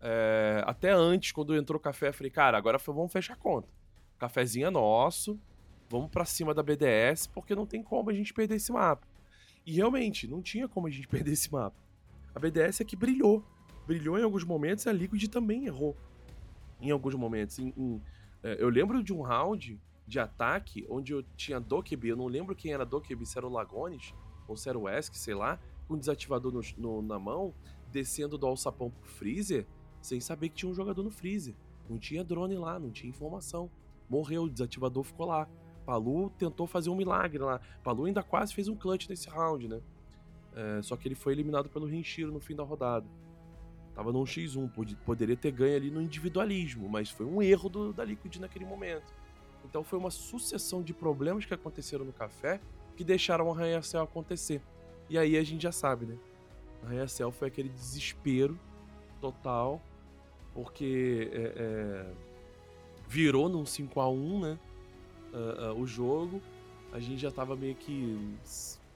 [0.00, 3.68] É, até antes, quando entrou o café, eu falei, cara, agora vamos fechar a conta.
[4.16, 5.40] O cafezinho é nosso,
[5.88, 9.06] vamos para cima da BDS, porque não tem como a gente perder esse mapa.
[9.66, 11.76] E realmente, não tinha como a gente perder esse mapa.
[12.34, 13.44] A BDS é que brilhou.
[13.86, 15.96] Brilhou em alguns momentos e a Liquid também errou.
[16.80, 17.58] Em alguns momentos.
[17.58, 18.02] Em, em,
[18.42, 22.54] é, eu lembro de um round de ataque onde eu tinha Dokeby, eu não lembro
[22.54, 24.14] quem era Dokeby, se era o Lagones
[24.46, 27.54] ou se era o Esk, sei lá, com o desativador no, no, na mão,
[27.90, 29.66] descendo do alçapão pro freezer,
[30.02, 31.54] sem saber que tinha um jogador no freezer.
[31.88, 33.70] Não tinha drone lá, não tinha informação.
[34.08, 35.48] Morreu, o desativador ficou lá.
[35.84, 37.60] Palu tentou fazer um milagre lá.
[37.82, 39.80] Palu ainda quase fez um clutch nesse round, né?
[40.54, 43.06] É, só que ele foi eliminado pelo Renshiro no fim da rodada.
[43.94, 48.04] Tava num X1, poderia ter ganho ali no individualismo, mas foi um erro do, da
[48.04, 49.12] Liquid naquele momento.
[49.64, 52.60] Então foi uma sucessão de problemas que aconteceram no café
[52.96, 54.60] que deixaram o arranha-céu acontecer.
[55.08, 56.16] E aí a gente já sabe, né?
[56.82, 58.58] O arranha-céu foi aquele desespero
[59.20, 59.80] total,
[60.52, 62.12] porque é, é,
[63.08, 64.58] virou num 5 a 1 né?
[65.34, 66.40] Uh, uh, o jogo,
[66.92, 68.18] a gente já tava meio que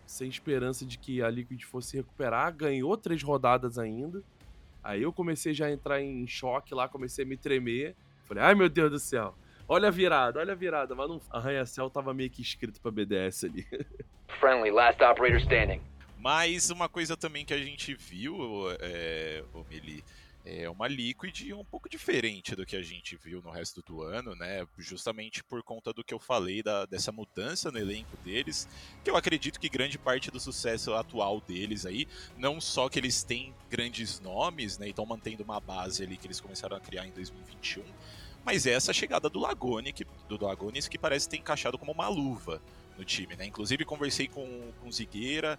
[0.07, 2.55] sem esperança de que a Liquid fosse recuperar.
[2.55, 4.23] Ganhou três rodadas ainda.
[4.83, 7.95] Aí eu comecei já a entrar em choque lá, comecei a me tremer.
[8.25, 9.35] Falei, ai meu Deus do céu.
[9.69, 10.95] Olha a virada, olha a virada.
[10.95, 11.21] Mas não...
[11.31, 13.67] Arranha-céu tava meio que escrito pra BDS ali.
[14.41, 15.83] Friendly, last operator standing.
[16.19, 18.37] Mas uma coisa também que a gente viu,
[18.81, 20.03] é, o Mili,
[20.49, 24.35] é uma Liquid um pouco diferente do que a gente viu no resto do ano,
[24.35, 24.67] né?
[24.79, 28.67] Justamente por conta do que eu falei da, dessa mudança no elenco deles,
[29.05, 32.09] que eu acredito que grande parte do sucesso atual deles aí,
[32.39, 34.87] não só que eles têm grandes nomes, né?
[34.87, 37.85] E estão mantendo uma base ali que eles começaram a criar em 2021,
[38.43, 42.09] mas é essa chegada do Lagone, que, do Lagones, que parece ter encaixado como uma
[42.09, 42.63] luva
[42.97, 43.45] no time, né?
[43.45, 45.59] Inclusive conversei com, com o Zigueira,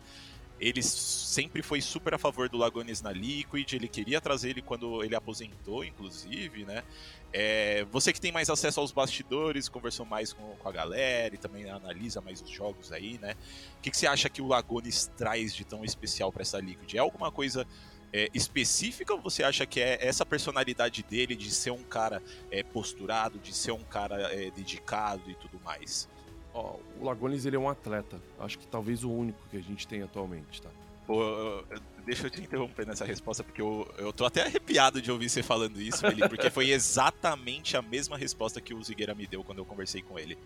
[0.60, 5.04] ele sempre foi super a favor do Lagones na Liquid, ele queria trazer ele quando
[5.04, 6.84] ele aposentou, inclusive, né?
[7.32, 11.38] É, você que tem mais acesso aos bastidores, conversou mais com, com, a galera e
[11.38, 13.36] também analisa mais os jogos aí, né?
[13.78, 16.96] O que, que você acha que o Lagones traz de tão especial para essa Liquid?
[16.96, 17.66] É alguma coisa
[18.12, 22.64] é, específica ou você acha que é essa personalidade dele de ser um cara é,
[22.64, 26.10] posturado, de ser um cara é, dedicado e tudo mais?
[26.60, 28.22] Ó, o Lagones ele é um atleta.
[28.38, 30.70] Acho que talvez o único que a gente tem atualmente, tá?
[31.08, 31.64] Pô,
[32.06, 35.42] deixa eu te interromper nessa resposta, porque eu, eu tô até arrepiado de ouvir você
[35.42, 39.60] falando isso, Felipe, porque foi exatamente a mesma resposta que o Zigueira me deu quando
[39.60, 40.38] eu conversei com ele.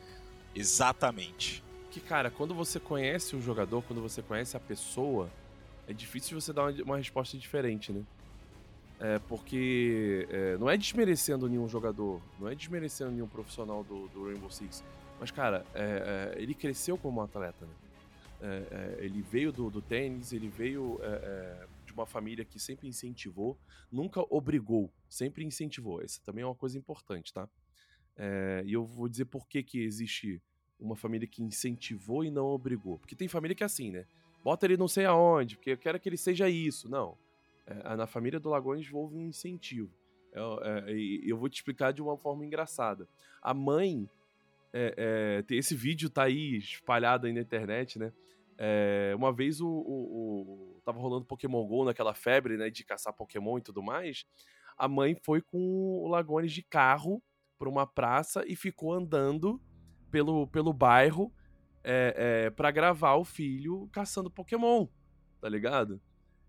[0.53, 1.63] Exatamente.
[1.89, 5.29] Que, cara, quando você conhece um jogador, quando você conhece a pessoa,
[5.87, 8.03] é difícil você dar uma, uma resposta diferente, né?
[8.99, 14.25] É, porque é, não é desmerecendo nenhum jogador, não é desmerecendo nenhum profissional do, do
[14.27, 14.83] Rainbow Six.
[15.23, 17.73] Mas, cara, é, é, ele cresceu como atleta, né?
[18.41, 22.59] É, é ele veio do, do, tênis, ele veio é, é, de uma família que
[22.59, 23.57] sempre incentivou,
[23.89, 26.01] nunca obrigou, sempre incentivou.
[26.01, 27.47] Essa também é uma coisa importante, tá?
[28.65, 30.41] e eu vou dizer por que, que existe
[30.77, 32.99] uma família que incentivou e não obrigou.
[32.99, 34.05] Porque tem família que é assim, né?
[34.43, 36.89] Bota ele não sei aonde, porque eu quero que ele seja isso.
[36.89, 37.17] Não.
[37.97, 39.89] na família do Lagões houve um incentivo.
[40.89, 43.07] E eu vou te explicar de uma forma engraçada.
[43.41, 44.09] A mãe
[44.73, 48.11] é, é, esse vídeo tá aí espalhado aí na internet, né?
[48.57, 53.13] É, uma vez o, o, o, tava rolando Pokémon GO naquela febre, né, de caçar
[53.13, 54.25] Pokémon e tudo mais.
[54.77, 57.21] A mãe foi com o Lagones de carro
[57.57, 59.61] para uma praça e ficou andando
[60.11, 61.31] pelo, pelo bairro
[61.83, 64.87] é, é, para gravar o filho caçando Pokémon,
[65.41, 66.01] tá ligado?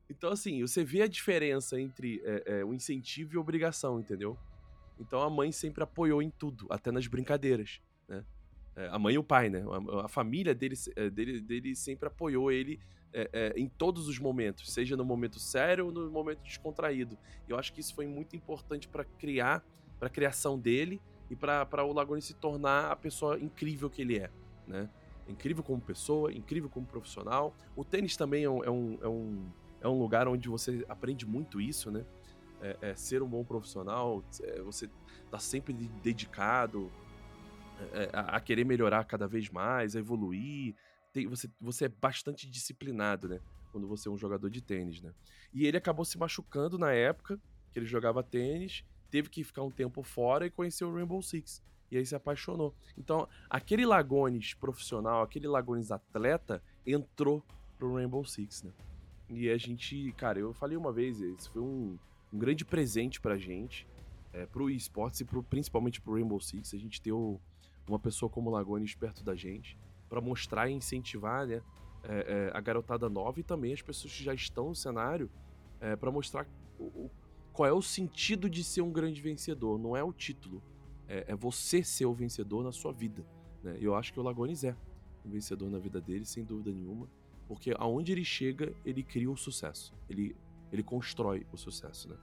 [0.09, 4.39] Então, assim, você vê a diferença entre é, é, o incentivo e a obrigação, entendeu?
[4.99, 8.25] Então a mãe sempre apoiou em tudo, até nas brincadeiras né?
[8.77, 9.63] É, a mãe e o pai, né?
[10.03, 12.81] A, família dele, é, dele, dele sempre apoiou ele
[13.13, 17.17] é, é, em todos os momentos, seja no momento sério ou no momento descontraído.
[17.49, 19.65] E eu acho que isso foi muito importante para criar,
[19.99, 24.19] para a criação dele e para o Lagone se tornar a pessoa incrível que ele
[24.19, 24.31] é,
[24.67, 24.91] né?
[25.29, 27.55] Incrível como pessoa, incrível como profissional.
[27.77, 29.47] O tênis também é um, é um, é um,
[29.83, 32.05] é um lugar onde você aprende muito isso, né?
[32.61, 34.25] É, é ser um bom profissional,
[34.65, 34.91] você
[35.31, 36.91] tá sempre dedicado,
[38.13, 40.75] a, a, querer melhorar cada vez mais, a evoluir.
[41.13, 43.41] Tem, você, você é bastante disciplinado, né?
[43.71, 45.13] Quando você é um jogador de tênis, né?
[45.53, 47.41] E ele acabou se machucando na época
[47.73, 51.63] que ele jogava tênis, teve que ficar um tempo fora e conheceu o Rainbow Six.
[51.91, 52.75] E aí se apaixonou.
[52.97, 57.45] Então, aquele Lagones profissional, aquele Lagones atleta, entrou
[57.79, 58.73] pro Rainbow Six, né?
[59.29, 61.99] E a gente, cara, eu falei uma vez, isso foi um,
[62.33, 63.87] um grande presente pra gente,
[64.33, 66.75] é, pro esportes e pro, principalmente pro Rainbow Six.
[66.75, 67.41] A gente ter o,
[67.87, 71.63] uma pessoa como Lagones perto da gente, para mostrar e incentivar né,
[72.03, 75.31] é, é, a garotada nova e também as pessoas que já estão no cenário
[75.81, 76.47] é, para mostrar
[76.79, 77.11] o, o,
[77.53, 79.79] qual é o sentido de ser um grande vencedor.
[79.79, 80.63] Não é o título,
[81.09, 83.25] é, é você ser o vencedor na sua vida.
[83.63, 83.77] Né?
[83.81, 84.77] Eu acho que o Lagones é
[85.25, 87.09] um vencedor na vida dele, sem dúvida nenhuma,
[87.49, 90.37] porque aonde ele chega, ele cria o sucesso, ele,
[90.73, 92.09] ele constrói o sucesso.
[92.09, 92.17] Né?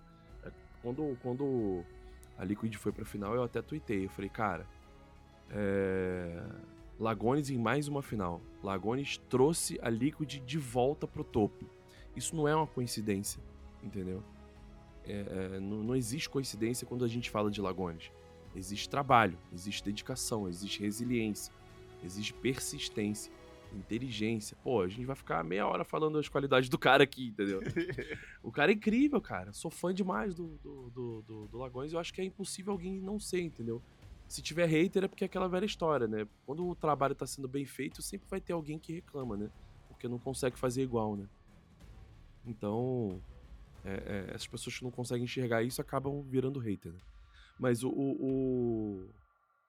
[0.43, 1.83] É, quando, quando
[2.37, 4.67] a Liquid foi pra final, eu até tuitei, eu falei, cara
[5.51, 6.43] é...
[6.99, 8.39] Lagones em mais uma final.
[8.61, 11.65] Lagones trouxe a Liquid de volta pro topo.
[12.15, 13.41] Isso não é uma coincidência,
[13.81, 14.23] entendeu?
[15.03, 18.11] É, é, não, não, existe coincidência quando a gente fala de Lagones.
[18.55, 21.51] Existe trabalho, existe dedicação, existe resiliência,
[22.03, 23.33] existe persistência,
[23.73, 24.55] inteligência.
[24.63, 27.61] Pô, a gente vai ficar meia hora falando das qualidades do cara aqui, entendeu?
[28.43, 29.53] o cara é incrível, cara.
[29.53, 31.93] Sou fã demais do, do, do, do, do Lagones.
[31.93, 33.81] Eu acho que é impossível alguém não ser, entendeu?
[34.31, 36.25] Se tiver hater é porque é aquela velha história, né?
[36.45, 39.49] Quando o trabalho tá sendo bem feito, sempre vai ter alguém que reclama, né?
[39.89, 41.27] Porque não consegue fazer igual, né?
[42.45, 43.21] Então,
[43.83, 46.99] é, é, essas pessoas que não conseguem enxergar isso acabam virando hater, né?
[47.59, 49.09] Mas o, o, o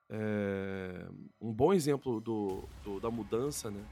[0.09, 1.09] é,
[1.40, 3.85] um bom exemplo do, do, da mudança, né?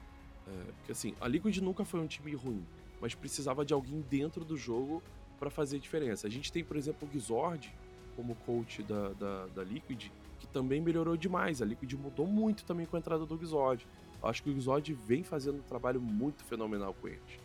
[0.47, 2.65] É, porque assim, a Liquid nunca foi um time ruim,
[3.01, 5.03] mas precisava de alguém dentro do jogo
[5.37, 6.29] para fazer diferença.
[6.29, 7.75] A gente tem, por exemplo, o Gizord
[8.15, 10.13] como coach da, da, da Liquid,
[10.53, 11.61] também melhorou demais.
[11.63, 13.87] A Liquid mudou muito também com a entrada do Exod.
[14.23, 17.41] Eu acho que o Exod vem fazendo um trabalho muito fenomenal com eles.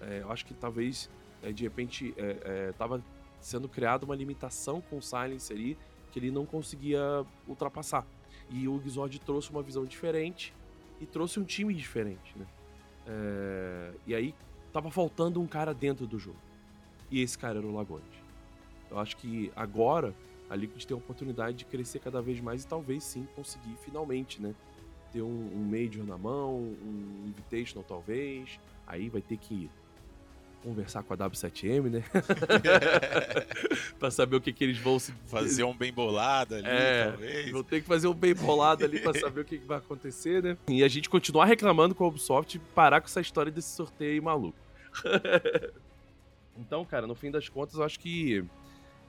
[0.00, 1.10] É, eu acho que talvez,
[1.42, 3.02] é, de repente, é, é, tava
[3.40, 5.76] sendo criada uma limitação com o Silence ali
[6.10, 8.06] que ele não conseguia ultrapassar.
[8.50, 10.52] E o Gizord trouxe uma visão diferente
[11.00, 12.46] e trouxe um time diferente, né?
[13.06, 13.92] É...
[14.06, 14.34] E aí
[14.72, 16.38] tava faltando um cara dentro do jogo.
[17.10, 18.04] E esse cara era o Lagones.
[18.90, 20.14] Eu acho que agora
[20.50, 24.42] a Liquid tem a oportunidade de crescer cada vez mais e talvez sim conseguir finalmente,
[24.42, 24.52] né?
[25.12, 28.58] Ter um, um Major na mão, um Invitational talvez.
[28.86, 29.70] Aí vai ter que
[30.62, 32.04] conversar com a W7M, né?
[33.98, 35.12] pra saber o que, que eles vão se.
[35.26, 37.50] Fazer um bem bolado ali, é, talvez.
[37.50, 40.42] Vou ter que fazer um bem bolado ali pra saber o que, que, vai acontecer,
[40.42, 40.56] né?
[40.68, 44.12] E a gente continuar reclamando com a Ubisoft e parar com essa história desse sorteio
[44.12, 44.58] aí maluco.
[46.58, 48.44] então, cara, no fim das contas, eu acho que.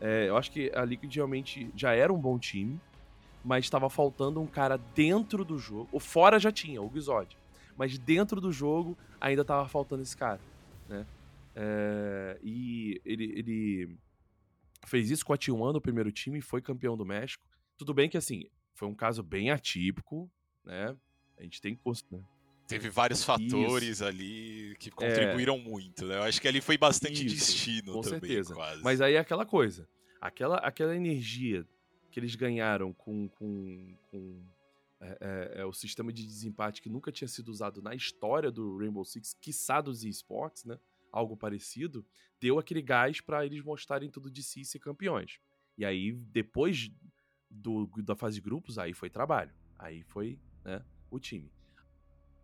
[0.02, 2.82] É, eu acho que a Liquid realmente já era um bom time,
[3.46, 5.88] mas estava faltando um cara dentro do jogo.
[5.92, 7.38] O fora já tinha, o Gizod.
[7.78, 10.42] Mas dentro do jogo ainda estava faltando esse cara,
[10.90, 11.06] né?
[11.56, 13.98] É, e ele, ele
[14.86, 17.46] fez isso com a T1 no primeiro time e foi campeão do México.
[17.78, 20.30] Tudo bem que, assim, foi um caso bem atípico,
[20.64, 20.96] né?
[21.38, 21.82] A gente tem que
[22.12, 22.20] né?
[22.72, 24.06] Teve vários fatores isso.
[24.06, 26.18] ali que contribuíram é, muito, né?
[26.18, 28.54] Eu acho que ali foi bastante isso, destino com também, certeza.
[28.54, 28.84] quase.
[28.84, 29.88] Mas aí é aquela coisa,
[30.20, 31.68] aquela, aquela energia
[32.10, 34.42] que eles ganharam com, com, com
[35.00, 38.78] é, é, é, o sistema de desempate que nunca tinha sido usado na história do
[38.78, 40.78] Rainbow Six, quiçá dos esportes, né?
[41.12, 42.06] algo parecido,
[42.40, 45.40] deu aquele gás para eles mostrarem tudo de si e ser campeões.
[45.78, 46.90] E aí, depois
[47.50, 49.54] do, da fase de grupos, aí foi trabalho.
[49.78, 51.52] Aí foi né, o time.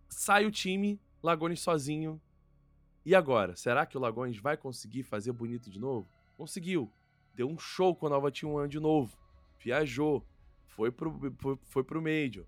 [0.09, 2.21] Sai o time, Lagones sozinho.
[3.05, 3.55] E agora?
[3.55, 6.09] Será que o Lagones vai conseguir fazer bonito de novo?
[6.35, 6.91] Conseguiu.
[7.33, 9.17] Deu um show com a nova T1 de novo.
[9.59, 10.25] Viajou.
[10.65, 12.45] Foi pro, foi, pro Major.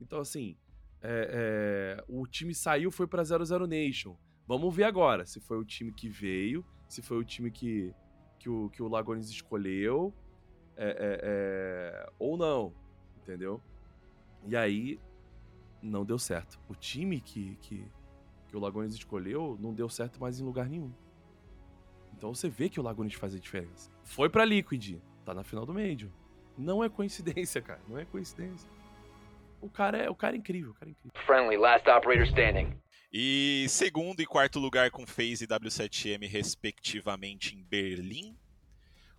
[0.00, 0.56] Então, assim,
[1.00, 4.16] é, é, o time saiu, foi pra 00 Nation.
[4.46, 7.94] Vamos ver agora se foi o time que veio, se foi o time que,
[8.38, 10.12] que, o, que o Lagones escolheu,
[10.76, 12.74] é, é, é, ou não,
[13.16, 13.62] entendeu?
[14.46, 15.00] E aí,
[15.82, 16.58] não deu certo.
[16.68, 17.84] O time que, que,
[18.48, 20.92] que o Lagones escolheu não deu certo mais em lugar nenhum.
[22.16, 23.90] Então você vê que o Lagones faz a diferença.
[24.04, 26.10] Foi pra Liquid, tá na final do Major.
[26.56, 27.80] Não é coincidência, cara.
[27.88, 28.70] Não é coincidência.
[29.60, 31.12] O cara é, o cara é incrível, o cara é incrível.
[31.24, 32.76] Friendly, last operator standing.
[33.12, 38.36] E segundo e quarto lugar com FaZe e W7M, respectivamente, em Berlim.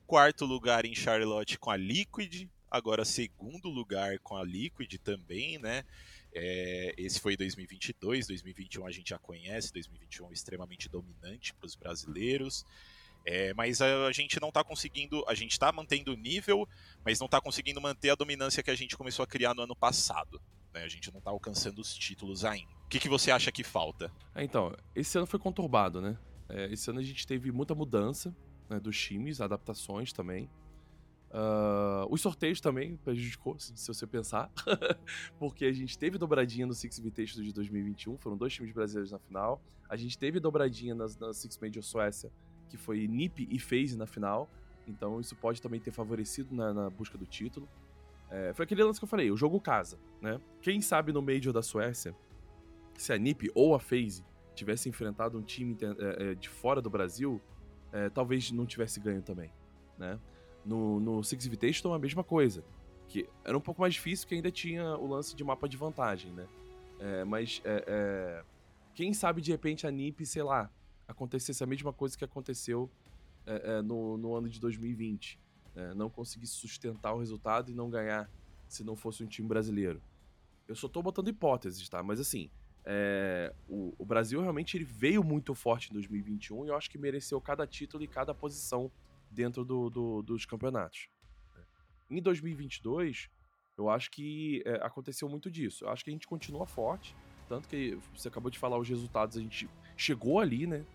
[0.05, 2.49] Quarto lugar em Charlotte com a Liquid.
[2.70, 5.84] Agora, segundo lugar com a Liquid também, né?
[6.34, 12.65] É, esse foi 2022, 2021 a gente já conhece, 2021 extremamente dominante para os brasileiros.
[13.25, 16.67] É, mas a, a, gente não está conseguindo, a gente está mantendo o nível,
[17.05, 19.75] mas não está conseguindo manter a dominância que a gente começou a criar no ano
[19.75, 20.41] passado.
[20.73, 20.84] Né?
[20.84, 24.11] A gente não está alcançando os títulos ainda que, que você acha que falta?
[24.36, 26.15] É, então, esse ano foi conturbado, né?
[26.47, 28.36] É, esse ano a gente teve muita mudança
[28.69, 30.47] né, dos times, adaptações também.
[31.34, 34.51] Uh, os sorteios também prejudicou, se você pensar,
[35.39, 39.17] porque a gente teve dobradinha no Six Invitational de 2021, foram dois times brasileiros na
[39.17, 39.59] final.
[39.89, 42.31] A gente teve dobradinha na, na Six Major Suécia,
[42.69, 44.47] que foi NiP e FaZe na final,
[44.88, 47.67] então isso pode também ter favorecido na, na busca do título.
[48.29, 50.39] É, foi aquele lance que eu falei, o jogo casa, né?
[50.61, 52.15] Quem sabe no Major da Suécia
[52.95, 54.23] se a NiP ou a FaZe
[54.53, 57.41] tivesse enfrentado um time é, é, de fora do Brasil,
[57.91, 59.51] é, talvez não tivesse ganho também,
[59.97, 60.19] né?
[60.66, 62.64] No, no Six Invitational a mesma coisa,
[63.07, 66.32] que era um pouco mais difícil porque ainda tinha o lance de mapa de vantagem,
[66.32, 66.47] né?
[66.99, 68.43] É, mas é, é,
[68.95, 70.70] quem sabe de repente a NiP, sei lá,
[71.07, 72.89] acontecesse a mesma coisa que aconteceu
[73.84, 75.38] no, no, ano de 2020,
[75.76, 75.93] né?
[75.93, 78.32] não conseguisse sustentar o resultado e não ganhar
[78.70, 80.01] se não fosse um time brasileiro.
[80.66, 82.01] Eu só tô botando hipóteses, tá?
[82.01, 82.49] Mas assim,
[82.86, 86.97] é, o, o, Brasil realmente ele veio muito forte em 2021 e eu acho que
[86.97, 88.91] mereceu cada título e cada posição
[89.34, 91.09] dentro do, do, dos campeonatos.
[92.09, 93.29] Em 2022,
[93.77, 95.86] eu acho que é, aconteceu muito disso.
[95.86, 97.15] Eu acho que a gente continua forte,
[97.49, 100.86] tanto que você acabou de falar os resultados, a gente chegou ali, né?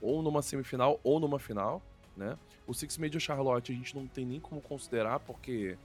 [0.00, 1.82] Ou numa semifinal ou numa final,
[2.16, 2.38] né?
[2.66, 5.76] O Six Major Charlotte a gente não tem nem como considerar porque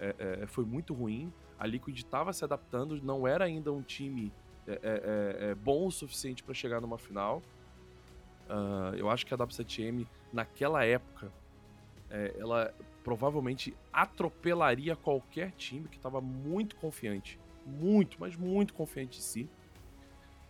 [0.00, 1.32] é, é foi muito ruim.
[1.58, 4.32] A Liquid estava se adaptando, não era ainda um time
[4.66, 7.42] é, é, é, é bom o suficiente para chegar numa final.
[8.48, 11.32] Uh, eu acho que a W7M, naquela época,
[12.10, 17.38] é, ela provavelmente atropelaria qualquer time que estava muito confiante.
[17.66, 19.50] Muito, mas muito confiante em si.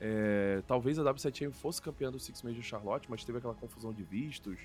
[0.00, 4.02] É, talvez a W7M fosse campeã do Six Major Charlotte, mas teve aquela confusão de
[4.02, 4.58] vistos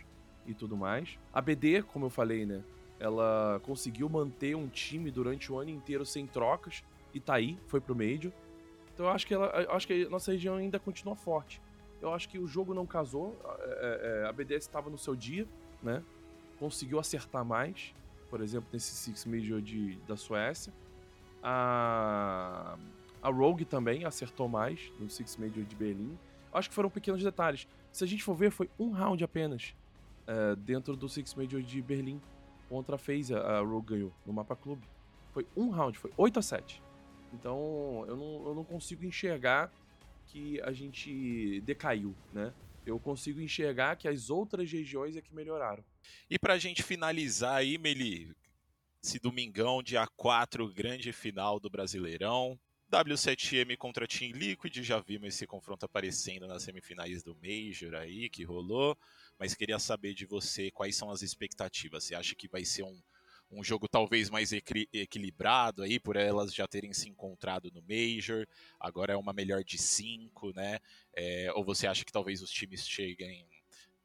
[0.45, 1.17] e tudo mais.
[1.33, 2.63] A BD, como eu falei, né?
[2.99, 6.83] Ela conseguiu manter um time durante o ano inteiro sem trocas
[7.13, 8.31] e tá aí, foi pro Major.
[8.93, 11.61] Então eu acho que, ela, acho que a nossa região ainda continua forte.
[12.01, 15.47] Eu acho que o jogo não casou, é, é, a BDS estava no seu dia,
[15.81, 16.03] né?
[16.59, 17.93] Conseguiu acertar mais,
[18.29, 20.73] por exemplo, nesse Six Major de, da Suécia.
[21.41, 22.77] A,
[23.21, 26.17] a Rogue também acertou mais no Six Major de Berlim.
[26.53, 27.67] Acho que foram pequenos detalhes.
[27.91, 29.73] Se a gente for ver, foi um round apenas
[30.27, 32.21] é, dentro do Six Major de Berlim
[32.67, 34.87] contra a FaZe, a Rogue ganhou no mapa clube.
[35.31, 36.83] Foi um round, foi 8 a 7.
[37.33, 39.71] Então eu não, eu não consigo enxergar
[40.27, 42.53] que a gente decaiu, né?
[42.85, 45.83] Eu consigo enxergar que as outras regiões é que melhoraram.
[46.29, 48.35] E pra gente finalizar aí, Meli,
[49.03, 52.59] esse domingão, dia 4, grande final do Brasileirão.
[52.91, 58.43] W7M contra Team Liquid, já vimos esse confronto aparecendo nas semifinais do Major aí, que
[58.43, 58.97] rolou.
[59.37, 62.03] Mas queria saber de você quais são as expectativas.
[62.03, 62.99] Você acha que vai ser um,
[63.51, 68.47] um jogo talvez mais equilibrado aí, por elas já terem se encontrado no Major,
[68.79, 70.79] agora é uma melhor de cinco, né?
[71.15, 73.45] É, ou você acha que talvez os times cheguem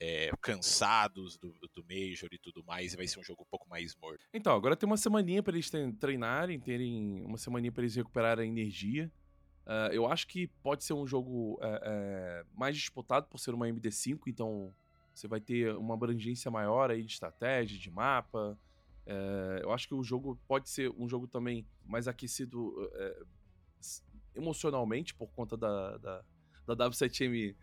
[0.01, 3.69] é, cansados do, do Major e tudo mais, e vai ser um jogo um pouco
[3.69, 4.27] mais morto?
[4.33, 8.53] Então, agora tem uma semaninha para eles treinarem, terem uma semaninha para eles recuperarem a
[8.53, 9.11] energia.
[9.67, 13.67] Uh, eu acho que pode ser um jogo é, é, mais disputado por ser uma
[13.67, 14.75] MD5, então
[15.15, 18.59] você vai ter uma abrangência maior aí de estratégia, de mapa,
[19.07, 22.91] é, eu acho que o jogo pode ser um jogo também mais aquecido
[24.35, 26.25] emocionalmente por conta da, da,
[26.67, 27.55] da W7M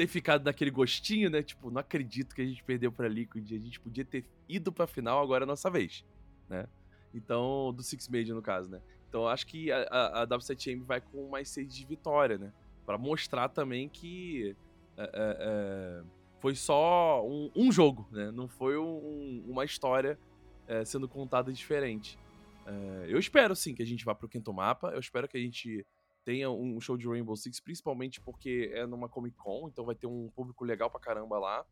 [0.00, 1.42] ter ficado naquele gostinho, né?
[1.42, 3.52] Tipo, não acredito que a gente perdeu pra Liquid.
[3.52, 6.06] A gente podia ter ido pra final, agora é a nossa vez,
[6.48, 6.66] né?
[7.12, 8.80] Então, do Six Major, no caso, né?
[9.08, 12.50] Então, acho que a, a, a W7M vai com mais sede de vitória, né?
[12.86, 14.56] Pra mostrar também que
[14.96, 16.02] é, é, é
[16.38, 18.30] foi só um, um, jogo, né?
[18.30, 20.18] Não foi um, uma história
[20.66, 22.18] é, sendo contada diferente.
[22.64, 24.92] É, eu espero sim que a gente vá pro quinto mapa.
[24.92, 25.84] Eu espero que a gente
[26.24, 30.06] tenha um show de Rainbow Six, principalmente porque é numa Comic Con, então vai ter
[30.06, 31.64] um público legal pra caramba lá.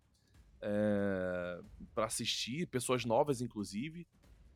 [0.60, 1.60] É,
[1.94, 4.06] para assistir, pessoas novas, inclusive,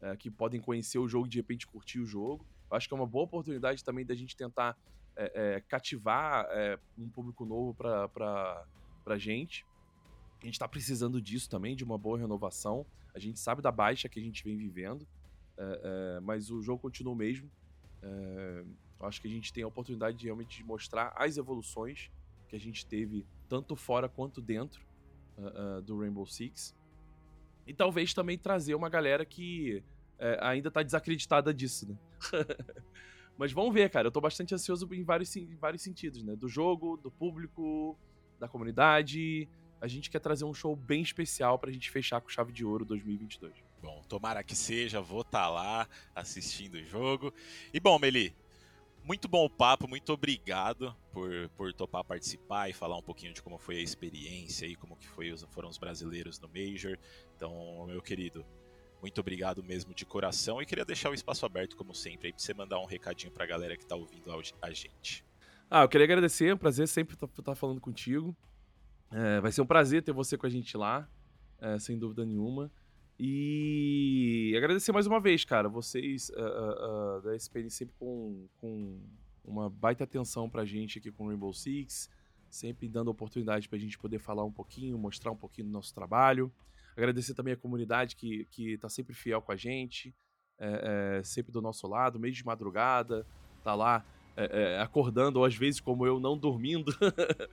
[0.01, 2.45] é, que podem conhecer o jogo e de repente curtir o jogo.
[2.71, 4.77] Eu acho que é uma boa oportunidade também da gente tentar
[5.15, 6.49] é, é cativar
[6.99, 8.67] um público novo pra, pra,
[9.05, 9.67] pra gente.
[10.41, 12.87] A gente tá precisando disso também, de uma boa renovação.
[13.15, 15.07] A gente sabe da baixa que a gente vem vivendo,
[16.23, 17.49] mas o jogo continua o mesmo.
[19.03, 22.11] Eu acho que a gente tem a oportunidade de realmente de mostrar as evoluções
[22.49, 24.81] que a gente teve tanto fora quanto dentro
[25.37, 26.75] uh, uh, do Rainbow Six.
[27.67, 29.83] E talvez também trazer uma galera que
[30.19, 31.97] é, ainda tá desacreditada disso, né?
[33.37, 34.09] Mas vamos ver, cara.
[34.09, 36.37] Eu tô bastante ansioso em vários, em vários sentidos, né?
[36.37, 37.97] Do jogo, do público,
[38.39, 39.49] da comunidade,
[39.81, 42.85] a gente quer trazer um show bem especial pra gente fechar com chave de ouro
[42.85, 43.53] 2022.
[43.83, 47.35] Bom, tomara que seja, vou estar tá lá assistindo o jogo.
[47.75, 48.33] E bom, Meli,
[49.05, 53.43] muito bom o papo, muito obrigado por, por topar participar e falar um pouquinho de
[53.43, 56.97] como foi a experiência e como que foi, foram os brasileiros no Major.
[57.35, 58.45] Então, meu querido,
[59.01, 62.55] muito obrigado mesmo de coração e queria deixar o espaço aberto, como sempre, pra você
[62.55, 64.31] mandar um recadinho pra galera que tá ouvindo
[64.61, 65.25] a gente.
[65.69, 68.37] Ah, eu queria agradecer, é um prazer sempre estar tá, tá falando contigo.
[69.11, 71.09] É, vai ser um prazer ter você com a gente lá,
[71.61, 72.71] é, sem dúvida nenhuma.
[73.19, 79.01] E agradecer mais uma vez, cara, vocês uh, uh, da SPN sempre com, com
[79.45, 82.11] uma baita atenção pra gente aqui com Rainbow Six,
[82.51, 86.53] sempre dando oportunidade pra gente poder falar um pouquinho, mostrar um pouquinho do nosso trabalho.
[86.97, 90.15] Agradecer também a comunidade que, que tá sempre fiel com a gente,
[90.59, 93.27] é, é, sempre do nosso lado, meio de madrugada,
[93.63, 94.05] tá lá
[94.37, 96.93] é, é, acordando, ou às vezes, como eu, não dormindo,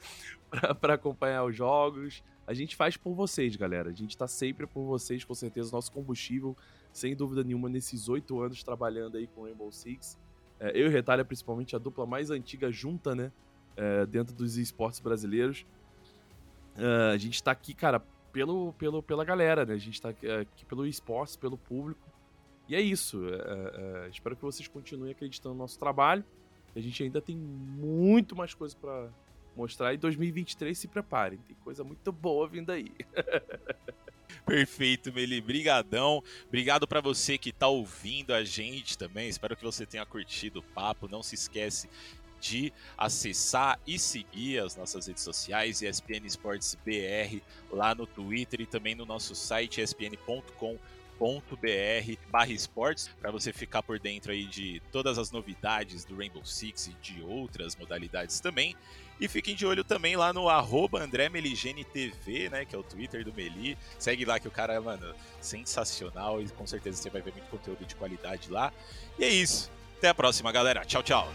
[0.79, 2.23] para acompanhar os jogos.
[2.47, 3.89] A gente faz por vocês, galera.
[3.89, 5.71] A gente tá sempre por vocês, com certeza.
[5.71, 6.55] Nosso combustível,
[6.91, 10.17] sem dúvida nenhuma, nesses oito anos trabalhando aí com Rainbow Six.
[10.59, 13.31] É, eu e Retalha, principalmente, a dupla mais antiga junta, né?
[13.75, 15.65] É, dentro dos esportes brasileiros.
[16.75, 17.99] É, a gente tá aqui, cara,
[18.31, 19.73] pelo, pelo, pela galera, né?
[19.73, 22.01] A gente tá é, aqui pelo esportes, pelo público.
[22.67, 23.23] E é isso.
[24.11, 26.23] espero que vocês continuem acreditando no nosso trabalho.
[26.75, 29.09] A gente ainda tem muito mais coisa para
[29.55, 29.93] mostrar.
[29.93, 32.91] E 2023 se preparem, tem coisa muito boa vindo aí.
[34.45, 35.41] Perfeito, Meli.
[35.41, 36.23] Brigadão.
[36.47, 39.27] Obrigado para você que tá ouvindo a gente também.
[39.27, 41.07] Espero que você tenha curtido o papo.
[41.07, 41.89] Não se esquece
[42.39, 48.65] de acessar e seguir as nossas redes sociais, ESPN Esportes BR, lá no Twitter e
[48.65, 50.98] também no nosso site espn.com.br
[52.31, 56.87] barra esportes para você ficar por dentro aí de todas as novidades do Rainbow Six
[56.87, 58.75] e de outras modalidades também.
[59.19, 61.29] E fiquem de olho também lá no arroba André
[61.91, 62.63] TV, né?
[62.63, 63.77] Que é o Twitter do Meli.
[63.97, 67.49] Segue lá que o cara é, mano, sensacional e com certeza você vai ver muito
[67.49, 68.71] conteúdo de qualidade lá.
[69.17, 69.69] E é isso.
[69.97, 70.85] Até a próxima, galera.
[70.85, 71.27] Tchau, tchau.